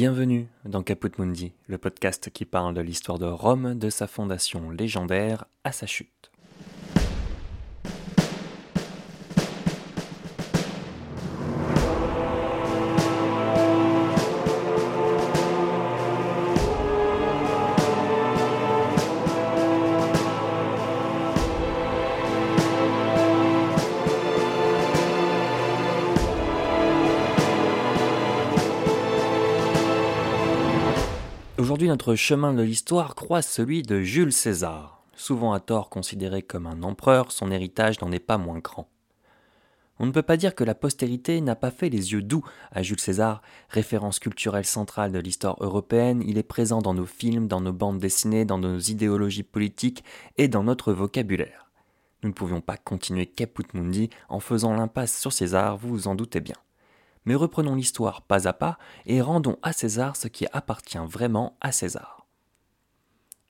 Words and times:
Bienvenue 0.00 0.46
dans 0.64 0.84
Caput 0.84 1.10
Mundi, 1.18 1.54
le 1.66 1.76
podcast 1.76 2.30
qui 2.30 2.44
parle 2.44 2.72
de 2.72 2.80
l'histoire 2.80 3.18
de 3.18 3.26
Rome, 3.26 3.76
de 3.76 3.90
sa 3.90 4.06
fondation 4.06 4.70
légendaire 4.70 5.46
à 5.64 5.72
sa 5.72 5.86
chute. 5.86 6.30
Chemin 32.16 32.52
de 32.52 32.62
l'histoire 32.62 33.14
croise 33.14 33.46
celui 33.46 33.82
de 33.82 34.00
Jules 34.00 34.32
César. 34.32 35.02
Souvent 35.14 35.52
à 35.52 35.60
tort 35.60 35.90
considéré 35.90 36.42
comme 36.42 36.66
un 36.66 36.82
empereur, 36.82 37.32
son 37.32 37.50
héritage 37.50 38.00
n'en 38.00 38.12
est 38.12 38.18
pas 38.18 38.38
moins 38.38 38.58
grand. 38.60 38.88
On 39.98 40.06
ne 40.06 40.12
peut 40.12 40.22
pas 40.22 40.36
dire 40.36 40.54
que 40.54 40.62
la 40.62 40.76
postérité 40.76 41.40
n'a 41.40 41.56
pas 41.56 41.72
fait 41.72 41.88
les 41.88 42.12
yeux 42.12 42.22
doux 42.22 42.44
à 42.70 42.82
Jules 42.82 43.00
César, 43.00 43.42
référence 43.68 44.20
culturelle 44.20 44.64
centrale 44.64 45.10
de 45.10 45.18
l'histoire 45.18 45.56
européenne, 45.60 46.22
il 46.24 46.38
est 46.38 46.44
présent 46.44 46.80
dans 46.80 46.94
nos 46.94 47.06
films, 47.06 47.48
dans 47.48 47.60
nos 47.60 47.72
bandes 47.72 47.98
dessinées, 47.98 48.44
dans 48.44 48.58
nos 48.58 48.78
idéologies 48.78 49.42
politiques 49.42 50.04
et 50.36 50.46
dans 50.46 50.62
notre 50.62 50.92
vocabulaire. 50.92 51.68
Nous 52.22 52.28
ne 52.28 52.34
pouvions 52.34 52.60
pas 52.60 52.76
continuer 52.76 53.26
Caput 53.26 53.66
Mundi 53.74 54.10
en 54.28 54.38
faisant 54.38 54.74
l'impasse 54.74 55.18
sur 55.18 55.32
César, 55.32 55.76
vous 55.76 55.88
vous 55.88 56.08
en 56.08 56.14
doutez 56.14 56.40
bien 56.40 56.56
mais 57.28 57.34
reprenons 57.34 57.74
l'histoire 57.74 58.22
pas 58.22 58.48
à 58.48 58.54
pas 58.54 58.78
et 59.04 59.20
rendons 59.20 59.58
à 59.60 59.74
César 59.74 60.16
ce 60.16 60.28
qui 60.28 60.46
appartient 60.54 60.96
vraiment 60.96 61.58
à 61.60 61.72
César. 61.72 62.26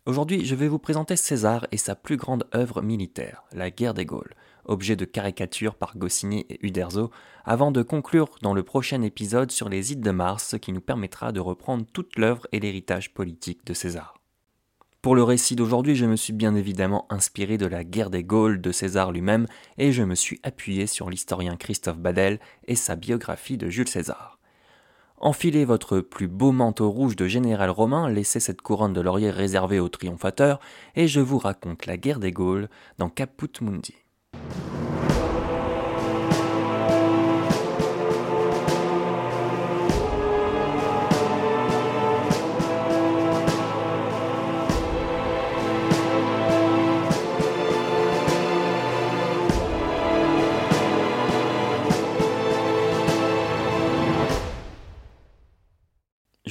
Aujourd'hui, 0.05 0.45
je 0.45 0.57
vais 0.57 0.67
vous 0.67 0.81
présenter 0.81 1.15
César 1.15 1.65
et 1.71 1.77
sa 1.77 1.95
plus 1.95 2.17
grande 2.17 2.49
œuvre 2.57 2.83
militaire, 2.83 3.45
la 3.53 3.71
guerre 3.71 3.95
des 3.95 4.05
Gaules, 4.05 4.35
objet 4.65 4.97
de 4.97 5.05
caricature 5.05 5.77
par 5.77 5.97
Goscinny 5.97 6.45
et 6.49 6.59
Uderzo, 6.67 7.13
avant 7.45 7.71
de 7.71 7.83
conclure 7.83 8.31
dans 8.43 8.53
le 8.53 8.65
prochain 8.65 9.03
épisode 9.03 9.53
sur 9.53 9.69
les 9.69 9.93
Ides 9.93 10.01
de 10.01 10.11
Mars, 10.11 10.49
ce 10.49 10.57
qui 10.57 10.73
nous 10.73 10.81
permettra 10.81 11.31
de 11.31 11.39
reprendre 11.39 11.87
toute 11.93 12.19
l'œuvre 12.19 12.49
et 12.51 12.59
l'héritage 12.59 13.15
politique 13.15 13.65
de 13.65 13.75
César. 13.75 14.18
Pour 15.01 15.15
le 15.15 15.23
récit 15.23 15.55
d'aujourd'hui, 15.55 15.95
je 15.95 16.07
me 16.07 16.17
suis 16.17 16.33
bien 16.33 16.57
évidemment 16.57 17.07
inspiré 17.09 17.57
de 17.57 17.67
la 17.67 17.85
guerre 17.85 18.11
des 18.11 18.25
Gaules 18.25 18.61
de 18.61 18.73
César 18.73 19.13
lui-même 19.13 19.47
et 19.77 19.93
je 19.93 20.03
me 20.03 20.17
suis 20.17 20.41
appuyé 20.43 20.89
sur 20.89 21.09
l'historien 21.09 21.57
Christophe 21.57 21.99
Badel 21.99 22.41
et 22.67 22.75
sa 22.75 22.97
biographie 22.97 23.57
de 23.57 23.69
Jules 23.69 23.89
César. 23.89 24.41
Enfilez 25.17 25.65
votre 25.65 26.01
plus 26.01 26.27
beau 26.27 26.51
manteau 26.51 26.91
rouge 26.91 27.15
de 27.15 27.29
général 27.29 27.71
romain, 27.71 28.09
laissez 28.09 28.41
cette 28.41 28.61
couronne 28.61 28.93
de 28.93 29.01
laurier 29.01 29.31
réservée 29.31 29.79
aux 29.79 29.89
triomphateurs 29.89 30.59
et 30.97 31.07
je 31.07 31.21
vous 31.21 31.39
raconte 31.39 31.87
la 31.87 31.97
guerre 31.97 32.19
des 32.19 32.33
Gaules 32.33 32.69
dans 32.99 33.09
Caput 33.09 33.61
Mundi. 33.61 33.95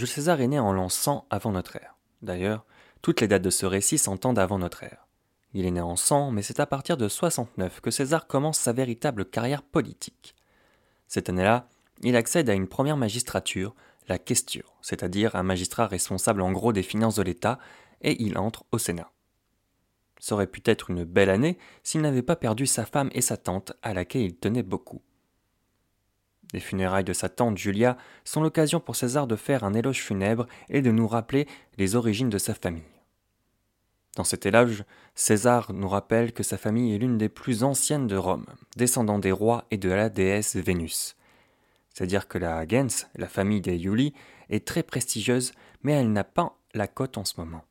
César 0.08 0.42
est 0.42 0.48
né 0.48 0.60
en 0.60 0.74
l'an 0.74 0.90
100 0.90 1.26
avant 1.30 1.52
notre 1.52 1.76
ère. 1.76 1.96
D'ailleurs, 2.22 2.66
toutes 3.02 3.22
les 3.22 3.28
dates 3.28 3.42
de 3.42 3.50
ce 3.50 3.66
récit 3.66 3.98
s'entendent 3.98 4.40
avant 4.40 4.60
notre 4.60 4.84
ère. 4.84 5.08
Il 5.54 5.66
est 5.66 5.72
né 5.72 5.82
en 5.82 5.96
100, 5.96 6.32
mais 6.32 6.42
c'est 6.42 6.60
à 6.60 6.66
partir 6.66 6.98
de 6.98 7.08
69 7.08 7.82
que 7.82 7.92
César 7.92 8.28
commence 8.28 8.60
sa 8.60 8.73
véritable 8.73 9.26
carrière 9.26 9.64
politique. 9.64 10.36
Cette 11.08 11.30
année-là, 11.30 11.70
il 12.02 12.16
accède 12.16 12.50
à 12.50 12.54
une 12.54 12.67
première 12.67 12.98
magistrature, 12.98 13.73
la 14.08 14.20
questure, 14.20 14.76
c'est-à-dire 14.82 15.36
un 15.36 15.44
magistrat 15.44 15.88
responsable 15.88 16.42
en 16.42 16.52
gros 16.52 16.73
des 16.73 16.84
finances 16.84 17.16
de 17.16 17.23
l'État, 17.23 17.60
et 18.02 18.22
il 18.22 18.38
entre 18.38 18.66
au 18.72 18.78
Sénat. 18.78 19.12
Ça 20.20 20.36
aurait 20.36 20.48
pu 20.48 20.62
être 20.66 20.90
une 20.90 21.04
belle 21.04 21.30
année 21.30 21.58
s'il 21.84 22.02
n'avait 22.02 22.22
pas 22.22 22.36
perdu 22.36 22.66
sa 22.66 22.86
femme 22.86 23.10
et 23.14 23.22
sa 23.22 23.38
tante 23.38 23.73
à 23.82 23.94
laquelle 23.94 24.23
il 24.23 24.36
tenait 24.36 24.64
beaucoup. 24.64 25.02
Les 26.54 26.60
funérailles 26.60 27.04
de 27.04 27.14
sa 27.14 27.30
tante 27.30 27.58
Julia 27.58 27.98
sont 28.24 28.42
l'occasion 28.42 28.80
pour 28.80 28.96
César 28.96 29.28
de 29.28 29.36
faire 29.36 29.64
un 29.64 29.74
éloge 29.74 30.02
funèbre 30.02 30.48
et 30.70 30.82
de 30.82 30.92
nous 30.92 31.08
rappeler 31.08 31.48
les 31.78 31.96
origines 31.96 32.30
de 32.30 32.38
sa 32.38 32.54
famille. 32.54 32.84
Dans 34.16 34.24
cet 34.24 34.46
éloge, 34.46 34.84
César 35.14 35.74
nous 35.74 35.90
rappelle 35.90 36.32
que 36.32 36.44
sa 36.44 36.58
famille 36.58 36.96
est 36.96 36.98
l'une 36.98 37.18
des 37.18 37.30
plus 37.30 37.64
anciennes 37.64 38.08
de 38.08 38.16
Rome, 38.16 38.46
descendant 38.76 39.20
des 39.20 39.32
rois 39.32 39.66
et 39.70 39.78
de 39.78 39.90
la 39.90 40.10
déesse 40.10 40.56
Vénus. 40.56 41.16
C'est-à-dire 41.94 42.28
que 42.28 42.38
la 42.38 42.68
gens, 42.68 43.06
la 43.16 43.28
famille 43.28 43.62
des 43.62 43.78
Iuli, 43.78 44.14
est 44.50 44.66
très 44.66 44.84
prestigieuse, 44.84 45.52
mais 45.84 45.94
elle 45.94 46.12
n'a 46.12 46.24
pas 46.24 46.58
la 46.74 46.88
cote 46.88 47.18
en 47.18 47.26
ce 47.26 47.40
moment. 47.40 47.64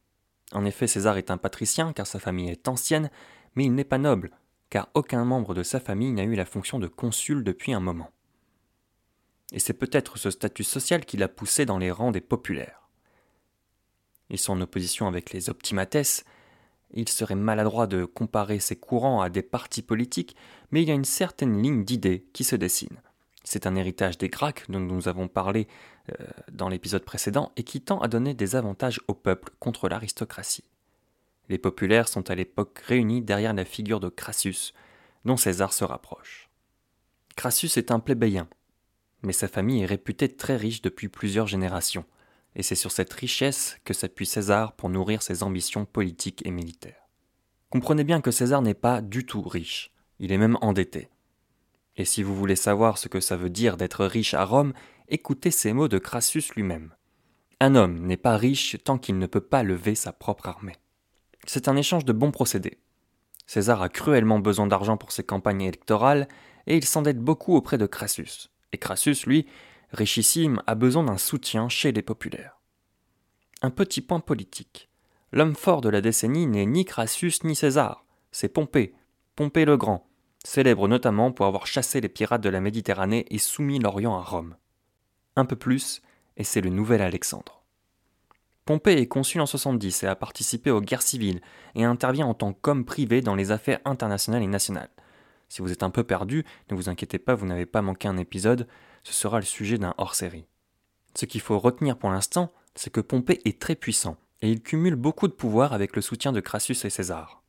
En 0.52 0.64
effet, 0.64 0.86
César 0.86 1.16
est 1.16 1.30
un 1.30 1.38
patricien 1.38 1.92
car 1.92 2.06
sa 2.06 2.20
famille 2.20 2.50
est 2.50 2.68
ancienne, 2.68 3.10
mais 3.54 3.64
il 3.64 3.74
n'est 3.74 3.84
pas 3.84 3.98
noble, 3.98 4.30
car 4.70 4.88
aucun 4.94 5.24
membre 5.24 5.54
de 5.54 5.62
sa 5.62 5.80
famille 5.80 6.12
n'a 6.12 6.24
eu 6.24 6.34
la 6.34 6.44
fonction 6.44 6.78
de 6.78 6.86
consul 6.86 7.42
depuis 7.42 7.72
un 7.72 7.80
moment 7.80 8.10
et 9.52 9.58
c'est 9.58 9.74
peut-être 9.74 10.18
ce 10.18 10.30
statut 10.30 10.64
social 10.64 11.04
qui 11.04 11.16
l'a 11.16 11.28
poussé 11.28 11.66
dans 11.66 11.78
les 11.78 11.90
rangs 11.90 12.10
des 12.10 12.20
populaires. 12.20 12.88
Ils 14.30 14.38
sont 14.38 14.54
en 14.54 14.60
opposition 14.60 15.06
avec 15.06 15.32
les 15.32 15.50
optimates, 15.50 16.24
il 16.92 17.08
serait 17.08 17.34
maladroit 17.34 17.86
de 17.86 18.04
comparer 18.04 18.60
ces 18.60 18.76
courants 18.76 19.20
à 19.20 19.28
des 19.28 19.42
partis 19.42 19.82
politiques, 19.82 20.36
mais 20.70 20.82
il 20.82 20.88
y 20.88 20.92
a 20.92 20.94
une 20.94 21.04
certaine 21.04 21.60
ligne 21.62 21.84
d'idées 21.84 22.26
qui 22.32 22.44
se 22.44 22.56
dessine. 22.56 23.00
C'est 23.44 23.66
un 23.66 23.76
héritage 23.76 24.18
des 24.18 24.28
Gracques 24.28 24.64
dont 24.68 24.80
nous 24.80 25.08
avons 25.08 25.28
parlé 25.28 25.68
euh, 26.10 26.26
dans 26.50 26.68
l'épisode 26.68 27.04
précédent 27.04 27.52
et 27.56 27.62
qui 27.62 27.80
tend 27.80 28.00
à 28.00 28.08
donner 28.08 28.34
des 28.34 28.56
avantages 28.56 29.00
au 29.06 29.14
peuple 29.14 29.52
contre 29.60 29.88
l'aristocratie. 29.88 30.64
Les 31.48 31.58
populaires 31.58 32.08
sont 32.08 32.28
à 32.28 32.34
l'époque 32.34 32.78
réunis 32.80 33.22
derrière 33.22 33.54
la 33.54 33.64
figure 33.64 34.00
de 34.00 34.08
Crassus, 34.08 34.72
dont 35.24 35.36
César 35.36 35.72
se 35.72 35.84
rapproche. 35.84 36.48
Crassus 37.36 37.70
est 37.76 37.92
un 37.92 38.00
plébéien, 38.00 38.48
mais 39.26 39.32
sa 39.32 39.48
famille 39.48 39.82
est 39.82 39.86
réputée 39.86 40.28
très 40.28 40.56
riche 40.56 40.82
depuis 40.82 41.08
plusieurs 41.08 41.48
générations, 41.48 42.04
et 42.54 42.62
c'est 42.62 42.76
sur 42.76 42.92
cette 42.92 43.12
richesse 43.12 43.76
que 43.84 43.92
s'appuie 43.92 44.24
César 44.24 44.74
pour 44.74 44.88
nourrir 44.88 45.20
ses 45.20 45.42
ambitions 45.42 45.84
politiques 45.84 46.46
et 46.46 46.52
militaires. 46.52 47.08
Comprenez 47.68 48.04
bien 48.04 48.20
que 48.20 48.30
César 48.30 48.62
n'est 48.62 48.72
pas 48.72 49.02
du 49.02 49.26
tout 49.26 49.42
riche, 49.42 49.90
il 50.20 50.30
est 50.30 50.38
même 50.38 50.56
endetté. 50.60 51.10
Et 51.96 52.04
si 52.04 52.22
vous 52.22 52.36
voulez 52.36 52.54
savoir 52.54 52.98
ce 52.98 53.08
que 53.08 53.18
ça 53.18 53.36
veut 53.36 53.50
dire 53.50 53.76
d'être 53.76 54.06
riche 54.06 54.32
à 54.32 54.44
Rome, 54.44 54.72
écoutez 55.08 55.50
ces 55.50 55.72
mots 55.72 55.88
de 55.88 55.98
Crassus 55.98 56.44
lui-même. 56.54 56.94
Un 57.58 57.74
homme 57.74 58.06
n'est 58.06 58.16
pas 58.16 58.36
riche 58.36 58.76
tant 58.84 58.96
qu'il 58.96 59.18
ne 59.18 59.26
peut 59.26 59.40
pas 59.40 59.64
lever 59.64 59.96
sa 59.96 60.12
propre 60.12 60.46
armée. 60.46 60.76
C'est 61.46 61.66
un 61.66 61.76
échange 61.76 62.04
de 62.04 62.12
bons 62.12 62.30
procédés. 62.30 62.78
César 63.48 63.82
a 63.82 63.88
cruellement 63.88 64.38
besoin 64.38 64.68
d'argent 64.68 64.96
pour 64.96 65.10
ses 65.10 65.24
campagnes 65.24 65.62
électorales, 65.62 66.28
et 66.68 66.76
il 66.76 66.84
s'endette 66.84 67.18
beaucoup 67.18 67.56
auprès 67.56 67.76
de 67.76 67.86
Crassus. 67.86 68.50
Et 68.72 68.78
Crassus, 68.78 69.26
lui, 69.26 69.46
richissime, 69.92 70.62
a 70.66 70.74
besoin 70.74 71.04
d'un 71.04 71.18
soutien 71.18 71.68
chez 71.68 71.92
les 71.92 72.02
populaires. 72.02 72.60
Un 73.62 73.70
petit 73.70 74.00
point 74.00 74.20
politique. 74.20 74.88
L'homme 75.32 75.54
fort 75.54 75.80
de 75.80 75.88
la 75.88 76.00
décennie 76.00 76.46
n'est 76.46 76.66
ni 76.66 76.84
Crassus 76.84 77.32
ni 77.44 77.56
César, 77.56 78.04
c'est 78.30 78.48
Pompée, 78.48 78.94
Pompée 79.34 79.64
le 79.64 79.76
Grand, 79.76 80.06
célèbre 80.44 80.88
notamment 80.88 81.32
pour 81.32 81.46
avoir 81.46 81.66
chassé 81.66 82.00
les 82.00 82.08
pirates 82.08 82.42
de 82.42 82.48
la 82.48 82.60
Méditerranée 82.60 83.26
et 83.30 83.38
soumis 83.38 83.78
l'Orient 83.78 84.16
à 84.16 84.22
Rome. 84.22 84.56
Un 85.34 85.44
peu 85.44 85.56
plus, 85.56 86.02
et 86.36 86.44
c'est 86.44 86.60
le 86.60 86.70
nouvel 86.70 87.02
Alexandre. 87.02 87.64
Pompée 88.64 88.98
est 89.00 89.06
consul 89.06 89.40
en 89.40 89.46
70 89.46 90.02
et 90.02 90.06
a 90.06 90.16
participé 90.16 90.70
aux 90.70 90.80
guerres 90.80 91.02
civiles 91.02 91.40
et 91.74 91.84
intervient 91.84 92.26
en 92.26 92.34
tant 92.34 92.52
qu'homme 92.52 92.84
privé 92.84 93.20
dans 93.20 93.34
les 93.34 93.52
affaires 93.52 93.80
internationales 93.84 94.42
et 94.42 94.48
nationales. 94.48 94.90
Si 95.48 95.62
vous 95.62 95.72
êtes 95.72 95.82
un 95.82 95.90
peu 95.90 96.04
perdu, 96.04 96.44
ne 96.70 96.76
vous 96.76 96.88
inquiétez 96.88 97.18
pas, 97.18 97.34
vous 97.34 97.46
n'avez 97.46 97.66
pas 97.66 97.82
manqué 97.82 98.08
un 98.08 98.16
épisode, 98.16 98.66
ce 99.02 99.12
sera 99.12 99.38
le 99.38 99.44
sujet 99.44 99.78
d'un 99.78 99.94
hors-série. 99.98 100.46
Ce 101.14 101.24
qu'il 101.24 101.40
faut 101.40 101.58
retenir 101.58 101.96
pour 101.96 102.10
l'instant, 102.10 102.52
c'est 102.74 102.90
que 102.90 103.00
Pompée 103.00 103.40
est 103.44 103.60
très 103.60 103.76
puissant, 103.76 104.16
et 104.42 104.50
il 104.50 104.62
cumule 104.62 104.96
beaucoup 104.96 105.28
de 105.28 105.32
pouvoir 105.32 105.72
avec 105.72 105.96
le 105.96 106.02
soutien 106.02 106.32
de 106.32 106.40
Crassus 106.40 106.84
et 106.84 106.90
César. 106.90 107.42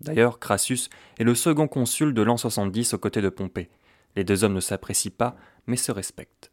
D'ailleurs, 0.00 0.38
Crassus 0.38 0.88
est 1.18 1.24
le 1.24 1.34
second 1.34 1.66
consul 1.66 2.14
de 2.14 2.22
l'an 2.22 2.36
70 2.36 2.94
aux 2.94 2.98
côtés 2.98 3.22
de 3.22 3.28
Pompée. 3.28 3.68
Les 4.14 4.24
deux 4.24 4.44
hommes 4.44 4.54
ne 4.54 4.60
s'apprécient 4.60 5.12
pas, 5.16 5.36
mais 5.66 5.76
se 5.76 5.90
respectent. 5.90 6.52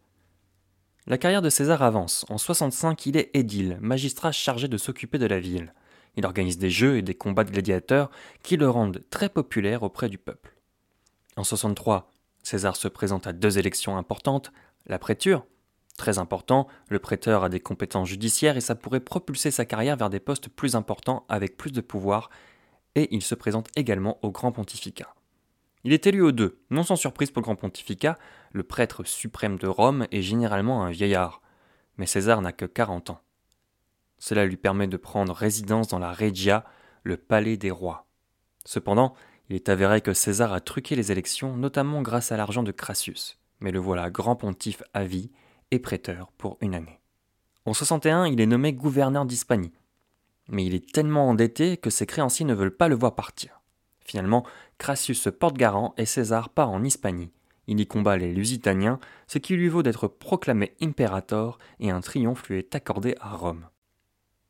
La 1.06 1.20
carrière 1.20 1.44
de 1.44 1.52
César 1.52 1.84
avance. 1.84 2.26
En 2.30 2.40
65, 2.40 3.06
il 3.06 3.18
est 3.18 3.30
édile, 3.36 3.78
magistrat 3.82 4.32
chargé 4.32 4.68
de 4.68 4.78
s'occuper 4.78 5.20
de 5.20 5.28
la 5.28 5.40
ville. 5.40 5.74
Il 6.18 6.26
organise 6.26 6.58
des 6.58 6.70
jeux 6.70 6.98
et 6.98 7.02
des 7.02 7.16
combats 7.16 7.44
de 7.44 7.52
gladiateurs 7.52 8.10
qui 8.44 8.58
le 8.58 8.70
rendent 8.70 9.04
très 9.10 9.30
populaire 9.30 9.84
auprès 9.84 10.10
du 10.10 10.18
peuple. 10.18 10.56
En 11.36 11.44
63, 11.44 12.10
César 12.44 12.76
se 12.76 12.88
présente 12.88 13.28
à 13.28 13.34
deux 13.34 13.58
élections 13.58 13.98
importantes, 13.98 14.52
la 14.86 15.00
préture, 15.00 15.46
Très 15.98 16.20
important, 16.20 16.68
le 16.90 17.00
prêteur 17.00 17.44
a 17.44 17.50
des 17.50 17.62
compétences 17.62 18.10
judiciaires 18.10 18.58
et 18.58 18.62
ça 18.62 18.76
pourrait 18.76 19.00
propulser 19.00 19.50
sa 19.50 19.66
carrière 19.66 19.96
vers 19.96 20.10
des 20.10 20.20
postes 20.20 20.50
plus 20.50 20.76
importants 20.76 21.26
avec 21.30 21.56
plus 21.56 21.72
de 21.72 21.82
pouvoir, 21.82 22.30
et 22.96 23.14
il 23.16 23.22
se 23.22 23.36
présente 23.36 23.70
également 23.76 24.20
au 24.22 24.32
grand 24.32 24.52
pontificat. 24.52 25.16
Il 25.84 25.94
est 25.94 26.08
élu 26.08 26.22
aux 26.22 26.32
deux, 26.32 26.60
non 26.70 26.84
sans 26.84 26.96
surprise 26.96 27.32
pour 27.32 27.42
le 27.42 27.46
grand 27.46 27.56
pontificat, 27.56 28.18
le 28.52 28.64
prêtre 28.64 29.06
suprême 29.06 29.58
de 29.58 29.68
Rome 29.68 30.08
est 30.12 30.22
généralement 30.22 30.84
un 30.84 30.92
vieillard, 30.92 31.42
mais 31.98 32.08
César 32.08 32.42
n'a 32.42 32.52
que 32.52 32.66
40 32.66 33.12
ans. 33.12 33.22
Cela 34.28 34.48
lui 34.48 34.58
permet 34.58 34.88
de 34.88 34.98
prendre 34.98 35.32
résidence 35.32 35.88
dans 35.88 36.00
la 36.00 36.12
Regia, 36.12 36.66
le 37.04 37.16
palais 37.16 37.58
des 37.58 37.70
rois. 37.70 38.08
Cependant, 38.66 39.14
il 39.50 39.56
est 39.56 39.70
avéré 39.70 40.02
que 40.02 40.16
César 40.16 40.52
a 40.52 40.62
truqué 40.62 40.96
les 40.96 41.12
élections, 41.12 41.56
notamment 41.56 42.02
grâce 42.02 42.32
à 42.32 42.38
l'argent 42.38 42.64
de 42.64 42.72
Crassus, 42.72 43.38
mais 43.60 43.70
le 43.70 43.78
voilà 43.78 44.10
grand 44.10 44.36
pontife 44.36 44.82
à 44.96 45.04
vie 45.04 45.30
et 45.70 45.78
prêteur 45.78 46.32
pour 46.40 46.58
une 46.62 46.74
année. 46.74 47.00
En 47.66 47.76
61, 47.76 48.26
il 48.26 48.42
est 48.42 48.48
nommé 48.48 48.74
gouverneur 48.74 49.28
d'Hispanie. 49.28 49.74
Mais 50.48 50.66
il 50.66 50.74
est 50.74 50.92
tellement 50.92 51.30
endetté 51.30 51.78
que 51.78 51.92
ses 51.92 52.08
créanciers 52.08 52.48
ne 52.48 52.56
veulent 52.56 52.76
pas 52.76 52.88
le 52.88 52.96
voir 52.96 53.14
partir. 53.14 53.62
Finalement, 54.00 54.44
Crassus 54.80 55.14
se 55.14 55.30
porte 55.30 55.56
garant 55.56 55.94
et 56.00 56.08
César 56.08 56.50
part 56.50 56.72
en 56.72 56.84
Hispanie. 56.84 57.32
Il 57.68 57.80
y 57.80 57.86
combat 57.86 58.18
les 58.18 58.34
Lusitaniens, 58.34 59.00
ce 59.28 59.38
qui 59.38 59.56
lui 59.56 59.70
vaut 59.70 59.84
d'être 59.84 60.08
proclamé 60.08 60.74
impérator 60.82 61.60
et 61.80 61.92
un 61.92 62.02
triomphe 62.02 62.50
lui 62.50 62.58
est 62.58 62.74
accordé 62.74 63.14
à 63.20 63.36
Rome. 63.36 63.68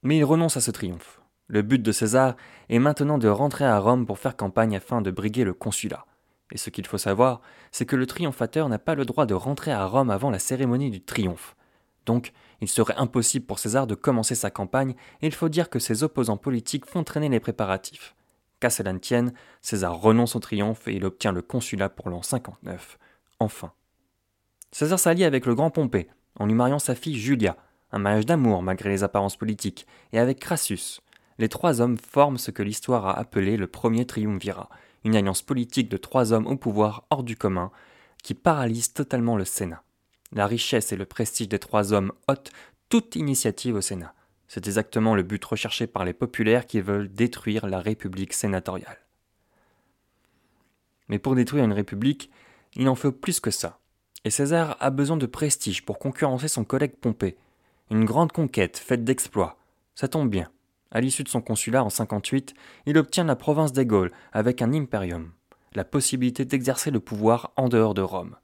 Mais 0.06 0.18
il 0.18 0.24
renonce 0.24 0.56
à 0.56 0.62
ce 0.62 0.70
triomphe. 0.70 1.20
Le 1.48 1.64
but 1.64 1.82
de 1.82 1.92
César 1.92 2.36
est 2.70 2.78
maintenant 2.78 3.18
de 3.18 3.28
rentrer 3.28 3.66
à 3.66 3.80
Rome 3.80 4.06
pour 4.06 4.20
faire 4.20 4.38
campagne 4.38 4.76
afin 4.76 5.02
de 5.02 5.10
briguer 5.10 5.44
le 5.44 5.56
consulat. 5.56 6.06
Et 6.52 6.60
ce 6.60 6.70
qu'il 6.70 6.86
faut 6.86 7.00
savoir, 7.00 7.42
c'est 7.72 7.88
que 7.88 7.96
le 7.96 8.06
triomphateur 8.06 8.70
n'a 8.70 8.78
pas 8.78 8.94
le 8.94 9.04
droit 9.04 9.26
de 9.26 9.34
rentrer 9.34 9.72
à 9.72 9.84
Rome 9.84 10.12
avant 10.12 10.30
la 10.30 10.38
cérémonie 10.38 10.92
du 10.92 11.02
triomphe. 11.02 11.56
Donc, 12.06 12.34
il 12.62 12.68
serait 12.68 12.94
impossible 12.98 13.48
pour 13.48 13.58
César 13.58 13.88
de 13.88 13.96
commencer 13.96 14.36
sa 14.36 14.52
campagne, 14.52 14.94
et 15.24 15.26
il 15.26 15.34
faut 15.34 15.50
dire 15.50 15.72
que 15.72 15.80
ses 15.80 16.04
opposants 16.04 16.38
politiques 16.38 16.86
font 16.86 17.04
traîner 17.04 17.30
les 17.30 17.40
préparatifs. 17.40 18.16
Qu'à 18.60 18.70
cela 18.70 18.94
ne 18.94 19.00
tienne, 19.00 19.34
César 19.64 20.00
renonce 20.00 20.36
au 20.36 20.40
triomphe 20.40 20.88
et 20.88 20.94
il 20.94 21.06
obtient 21.06 21.32
le 21.32 21.42
consulat 21.42 21.90
pour 21.90 22.12
l'an 22.12 22.22
59. 22.22 23.00
Enfin. 23.40 23.74
César 24.72 25.00
s'allie 25.00 25.24
avec 25.24 25.48
le 25.48 25.56
grand 25.56 25.72
Pompée, 25.72 26.10
en 26.40 26.46
lui 26.46 26.54
mariant 26.54 26.78
sa 26.78 26.94
fille 26.94 27.18
Julia, 27.18 27.58
un 27.96 28.00
mariage 28.00 28.26
d'amour 28.26 28.62
malgré 28.62 28.90
les 28.90 29.04
apparences 29.04 29.38
politiques, 29.38 29.88
et 30.12 30.20
avec 30.20 30.40
Crassus. 30.40 31.00
Les 31.40 31.50
trois 31.50 31.82
hommes 31.82 31.98
forment 31.98 32.38
ce 32.38 32.52
que 32.52 32.62
l'histoire 32.62 33.08
a 33.08 33.18
appelé 33.18 33.58
le 33.58 33.68
premier 33.68 34.06
triumvirat, 34.06 34.70
une 35.06 35.16
alliance 35.16 35.42
politique 35.42 35.90
de 35.90 35.98
trois 35.98 36.34
hommes 36.34 36.46
au 36.46 36.58
pouvoir 36.58 37.06
hors 37.10 37.24
du 37.24 37.38
commun, 37.38 37.72
qui 38.22 38.34
paralyse 38.34 38.92
totalement 38.92 39.38
le 39.38 39.46
Sénat. 39.46 39.82
La 40.34 40.46
richesse 40.46 40.92
et 40.92 40.98
le 40.98 41.06
prestige 41.06 41.48
des 41.48 41.60
trois 41.60 41.94
hommes 41.94 42.12
ôtent 42.28 42.52
toute 42.90 43.16
initiative 43.16 43.76
au 43.76 43.82
Sénat. 43.82 44.14
C'est 44.50 44.68
exactement 44.68 45.16
le 45.16 45.24
but 45.24 45.44
recherché 45.44 45.88
par 45.88 46.04
les 46.04 46.14
populaires 46.14 46.68
qui 46.68 46.82
veulent 46.82 47.12
détruire 47.12 47.66
la 47.66 47.80
République 47.80 48.34
sénatoriale. 48.34 49.00
Mais 51.08 51.20
pour 51.20 51.36
détruire 51.36 51.64
une 51.64 51.74
République, 51.74 52.30
il 52.76 52.90
en 52.90 52.96
faut 52.96 53.12
plus 53.12 53.40
que 53.40 53.52
ça. 53.52 53.80
Et 54.26 54.30
César 54.30 54.76
a 54.82 54.90
besoin 54.90 55.18
de 55.18 55.26
prestige 55.26 55.86
pour 55.86 56.00
concurrencer 56.00 56.48
son 56.48 56.66
collègue 56.66 56.96
Pompée. 57.00 57.38
Une 57.92 58.06
grande 58.06 58.32
conquête 58.32 58.78
faite 58.78 59.04
d'exploits. 59.04 59.60
Ça 59.94 60.08
tombe 60.08 60.28
bien. 60.28 60.50
À 60.90 61.02
l'issue 61.02 61.24
de 61.24 61.30
son 61.30 61.42
consulat 61.42 61.84
en 61.84 61.92
58, 61.92 62.56
il 62.88 62.98
obtient 62.98 63.26
la 63.26 63.36
province 63.36 63.74
des 63.74 63.86
Gaules 63.86 64.12
avec 64.34 64.64
un 64.64 64.74
imperium, 64.74 65.32
la 65.76 65.84
possibilité 65.84 66.46
d'exercer 66.46 66.90
le 66.90 67.00
pouvoir 67.00 67.52
en 67.58 67.70
dehors 67.70 67.94
de 67.94 68.02
Rome. 68.02 68.38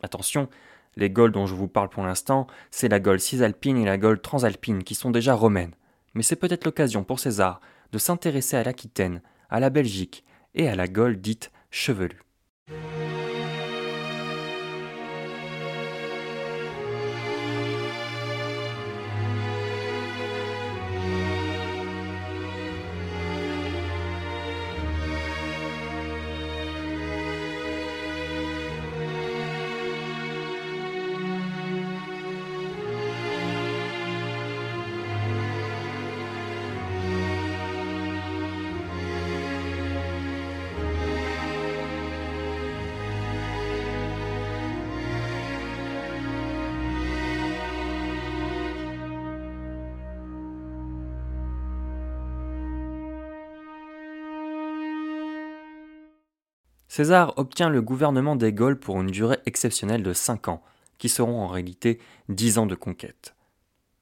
Attention, 0.00 0.48
les 0.94 1.10
Gaules 1.10 1.32
dont 1.32 1.46
je 1.46 1.56
vous 1.56 1.66
parle 1.66 1.88
pour 1.88 2.04
l'instant, 2.04 2.46
c'est 2.70 2.88
la 2.88 3.00
Gaule 3.00 3.18
cisalpine 3.18 3.78
et 3.78 3.84
la 3.84 3.98
Gaule 3.98 4.20
transalpine 4.20 4.84
qui 4.84 4.94
sont 4.94 5.10
déjà 5.10 5.34
romaines. 5.34 5.74
Mais 6.14 6.22
c'est 6.22 6.36
peut-être 6.36 6.64
l'occasion 6.64 7.02
pour 7.02 7.18
César 7.18 7.60
de 7.90 7.98
s'intéresser 7.98 8.56
à 8.56 8.62
l'Aquitaine, 8.62 9.22
à 9.50 9.58
la 9.58 9.70
Belgique 9.70 10.24
et 10.54 10.68
à 10.68 10.76
la 10.76 10.86
Gaule 10.86 11.20
dite 11.20 11.50
chevelue. 11.70 12.22
César 56.88 57.34
obtient 57.36 57.68
le 57.68 57.82
gouvernement 57.82 58.34
des 58.34 58.52
Gaules 58.52 58.78
pour 58.78 59.00
une 59.00 59.10
durée 59.10 59.38
exceptionnelle 59.46 60.02
de 60.02 60.12
5 60.12 60.48
ans, 60.48 60.62
qui 60.96 61.08
seront 61.08 61.40
en 61.40 61.46
réalité 61.46 62.00
10 62.28 62.58
ans 62.58 62.66
de 62.66 62.74
conquête. 62.74 63.34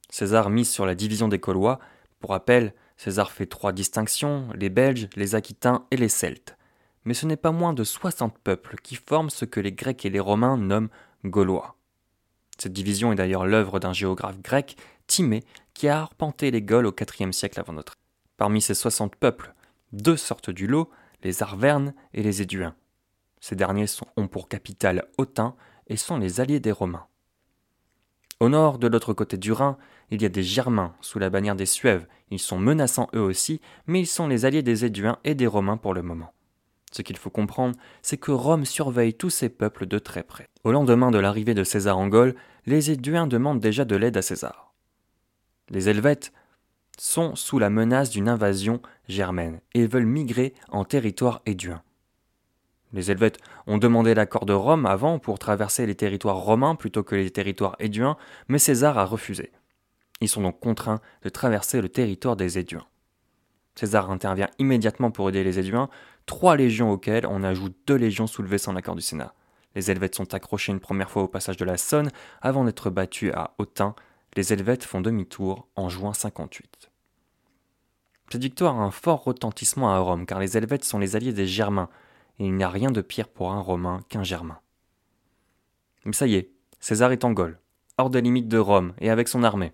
César 0.08 0.50
mise 0.50 0.70
sur 0.70 0.86
la 0.86 0.94
division 0.94 1.28
des 1.28 1.38
Gaulois. 1.38 1.80
Pour 2.20 2.30
rappel, 2.30 2.72
César 2.96 3.32
fait 3.32 3.46
trois 3.46 3.72
distinctions, 3.72 4.48
les 4.54 4.70
Belges, 4.70 5.08
les 5.16 5.34
Aquitains 5.34 5.84
et 5.90 5.96
les 5.96 6.08
Celtes. 6.08 6.56
Mais 7.04 7.14
ce 7.14 7.26
n'est 7.26 7.36
pas 7.36 7.52
moins 7.52 7.72
de 7.72 7.84
60 7.84 8.38
peuples 8.38 8.76
qui 8.82 8.94
forment 8.94 9.30
ce 9.30 9.44
que 9.44 9.60
les 9.60 9.72
Grecs 9.72 10.04
et 10.06 10.10
les 10.10 10.20
Romains 10.20 10.56
nomment 10.56 10.88
Gaulois. 11.24 11.76
Cette 12.56 12.72
division 12.72 13.12
est 13.12 13.16
d'ailleurs 13.16 13.46
l'œuvre 13.46 13.80
d'un 13.80 13.92
géographe 13.92 14.40
grec, 14.40 14.76
Timée, 15.06 15.44
qui 15.74 15.88
a 15.88 16.00
arpenté 16.00 16.50
les 16.50 16.62
Gaules 16.62 16.86
au 16.86 16.94
IVe 16.94 17.32
siècle 17.32 17.60
avant 17.60 17.74
notre 17.74 17.92
ère. 17.92 18.02
Parmi 18.38 18.62
ces 18.62 18.74
60 18.74 19.16
peuples, 19.16 19.54
deux 19.92 20.16
sortent 20.16 20.50
du 20.50 20.66
lot, 20.66 20.90
les 21.22 21.42
Arvernes 21.42 21.94
et 22.14 22.22
les 22.22 22.42
Éduins. 22.42 22.74
Ces 23.40 23.56
derniers 23.56 23.86
ont 24.16 24.28
pour 24.28 24.48
capitale 24.48 25.04
Autun 25.18 25.54
et 25.86 25.96
sont 25.96 26.18
les 26.18 26.40
alliés 26.40 26.60
des 26.60 26.72
Romains. 26.72 27.06
Au 28.40 28.48
nord, 28.48 28.78
de 28.78 28.86
l'autre 28.86 29.14
côté 29.14 29.38
du 29.38 29.52
Rhin, 29.52 29.78
il 30.10 30.20
y 30.20 30.26
a 30.26 30.28
des 30.28 30.42
Germains 30.42 30.94
sous 31.00 31.18
la 31.18 31.30
bannière 31.30 31.56
des 31.56 31.66
Suèves. 31.66 32.06
Ils 32.30 32.38
sont 32.38 32.58
menaçants 32.58 33.08
eux 33.14 33.20
aussi, 33.20 33.60
mais 33.86 34.00
ils 34.00 34.06
sont 34.06 34.28
les 34.28 34.44
alliés 34.44 34.62
des 34.62 34.84
Éduins 34.84 35.18
et 35.24 35.34
des 35.34 35.46
Romains 35.46 35.78
pour 35.78 35.94
le 35.94 36.02
moment. 36.02 36.32
Ce 36.92 37.02
qu'il 37.02 37.16
faut 37.16 37.30
comprendre, 37.30 37.76
c'est 38.02 38.16
que 38.16 38.30
Rome 38.30 38.64
surveille 38.64 39.14
tous 39.14 39.30
ces 39.30 39.48
peuples 39.48 39.86
de 39.86 39.98
très 39.98 40.22
près. 40.22 40.48
Au 40.64 40.72
lendemain 40.72 41.10
de 41.10 41.18
l'arrivée 41.18 41.54
de 41.54 41.64
César 41.64 41.98
en 41.98 42.08
Gaule, 42.08 42.34
les 42.66 42.90
Éduins 42.90 43.26
demandent 43.26 43.60
déjà 43.60 43.84
de 43.84 43.96
l'aide 43.96 44.16
à 44.16 44.22
César. 44.22 44.74
Les 45.70 45.88
Helvètes 45.88 46.32
sont 46.98 47.34
sous 47.34 47.58
la 47.58 47.70
menace 47.70 48.10
d'une 48.10 48.28
invasion 48.28 48.80
germaine 49.08 49.60
et 49.74 49.86
veulent 49.86 50.06
migrer 50.06 50.54
en 50.70 50.84
territoire 50.84 51.42
éduin. 51.46 51.82
Les 52.92 53.10
Helvètes 53.10 53.38
ont 53.66 53.78
demandé 53.78 54.14
l'accord 54.14 54.46
de 54.46 54.52
Rome 54.52 54.86
avant 54.86 55.18
pour 55.18 55.38
traverser 55.38 55.86
les 55.86 55.94
territoires 55.94 56.38
romains 56.38 56.76
plutôt 56.76 57.02
que 57.02 57.14
les 57.14 57.30
territoires 57.30 57.76
éduins, 57.78 58.16
mais 58.48 58.58
César 58.58 58.96
a 58.96 59.04
refusé. 59.04 59.50
Ils 60.20 60.28
sont 60.28 60.42
donc 60.42 60.60
contraints 60.60 61.00
de 61.22 61.28
traverser 61.28 61.80
le 61.80 61.88
territoire 61.88 62.36
des 62.36 62.58
Éduins. 62.58 62.86
César 63.74 64.10
intervient 64.10 64.48
immédiatement 64.58 65.10
pour 65.10 65.28
aider 65.28 65.44
les 65.44 65.58
Éduins, 65.58 65.90
trois 66.24 66.56
légions 66.56 66.90
auxquelles 66.90 67.26
on 67.26 67.42
ajoute 67.42 67.76
deux 67.86 67.96
légions 67.96 68.26
soulevées 68.26 68.58
sans 68.58 68.72
l'accord 68.72 68.94
du 68.94 69.02
Sénat. 69.02 69.34
Les 69.74 69.90
Helvètes 69.90 70.14
sont 70.14 70.32
accrochés 70.32 70.72
une 70.72 70.80
première 70.80 71.10
fois 71.10 71.24
au 71.24 71.28
passage 71.28 71.58
de 71.58 71.66
la 71.66 71.76
Saône 71.76 72.10
avant 72.40 72.64
d'être 72.64 72.88
battus 72.88 73.30
à 73.34 73.54
Autun. 73.58 73.94
Les 74.36 74.52
Helvètes 74.52 74.84
font 74.84 75.00
demi-tour 75.00 75.66
en 75.76 75.88
juin 75.88 76.12
58. 76.12 76.90
Cette 78.30 78.42
victoire 78.42 78.78
a 78.78 78.84
un 78.84 78.90
fort 78.90 79.24
retentissement 79.24 79.94
à 79.94 79.98
Rome 79.98 80.26
car 80.26 80.40
les 80.40 80.58
Helvètes 80.58 80.84
sont 80.84 80.98
les 80.98 81.16
alliés 81.16 81.32
des 81.32 81.46
Germains, 81.46 81.88
et 82.38 82.44
il 82.44 82.54
n'y 82.54 82.62
a 82.62 82.68
rien 82.68 82.90
de 82.90 83.00
pire 83.00 83.28
pour 83.28 83.52
un 83.52 83.60
Romain 83.60 84.00
qu'un 84.10 84.22
Germain. 84.22 84.58
Mais 86.04 86.12
ça 86.12 86.26
y 86.26 86.34
est, 86.34 86.50
César 86.80 87.12
est 87.12 87.24
en 87.24 87.32
Gaule, 87.32 87.58
hors 87.96 88.10
des 88.10 88.20
limites 88.20 88.48
de 88.48 88.58
Rome 88.58 88.92
et 89.00 89.08
avec 89.08 89.26
son 89.28 89.42
armée. 89.42 89.72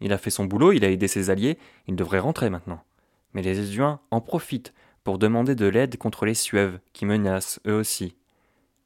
Il 0.00 0.12
a 0.12 0.18
fait 0.18 0.28
son 0.28 0.44
boulot, 0.44 0.72
il 0.72 0.84
a 0.84 0.90
aidé 0.90 1.08
ses 1.08 1.30
alliés, 1.30 1.58
il 1.86 1.96
devrait 1.96 2.18
rentrer 2.18 2.50
maintenant. 2.50 2.84
Mais 3.32 3.40
les 3.40 3.58
Éduins 3.58 4.00
en 4.10 4.20
profitent 4.20 4.74
pour 5.02 5.18
demander 5.18 5.54
de 5.54 5.66
l'aide 5.66 5.96
contre 5.96 6.26
les 6.26 6.34
Suèves, 6.34 6.78
qui 6.92 7.06
menacent 7.06 7.58
eux 7.66 7.74
aussi. 7.74 8.16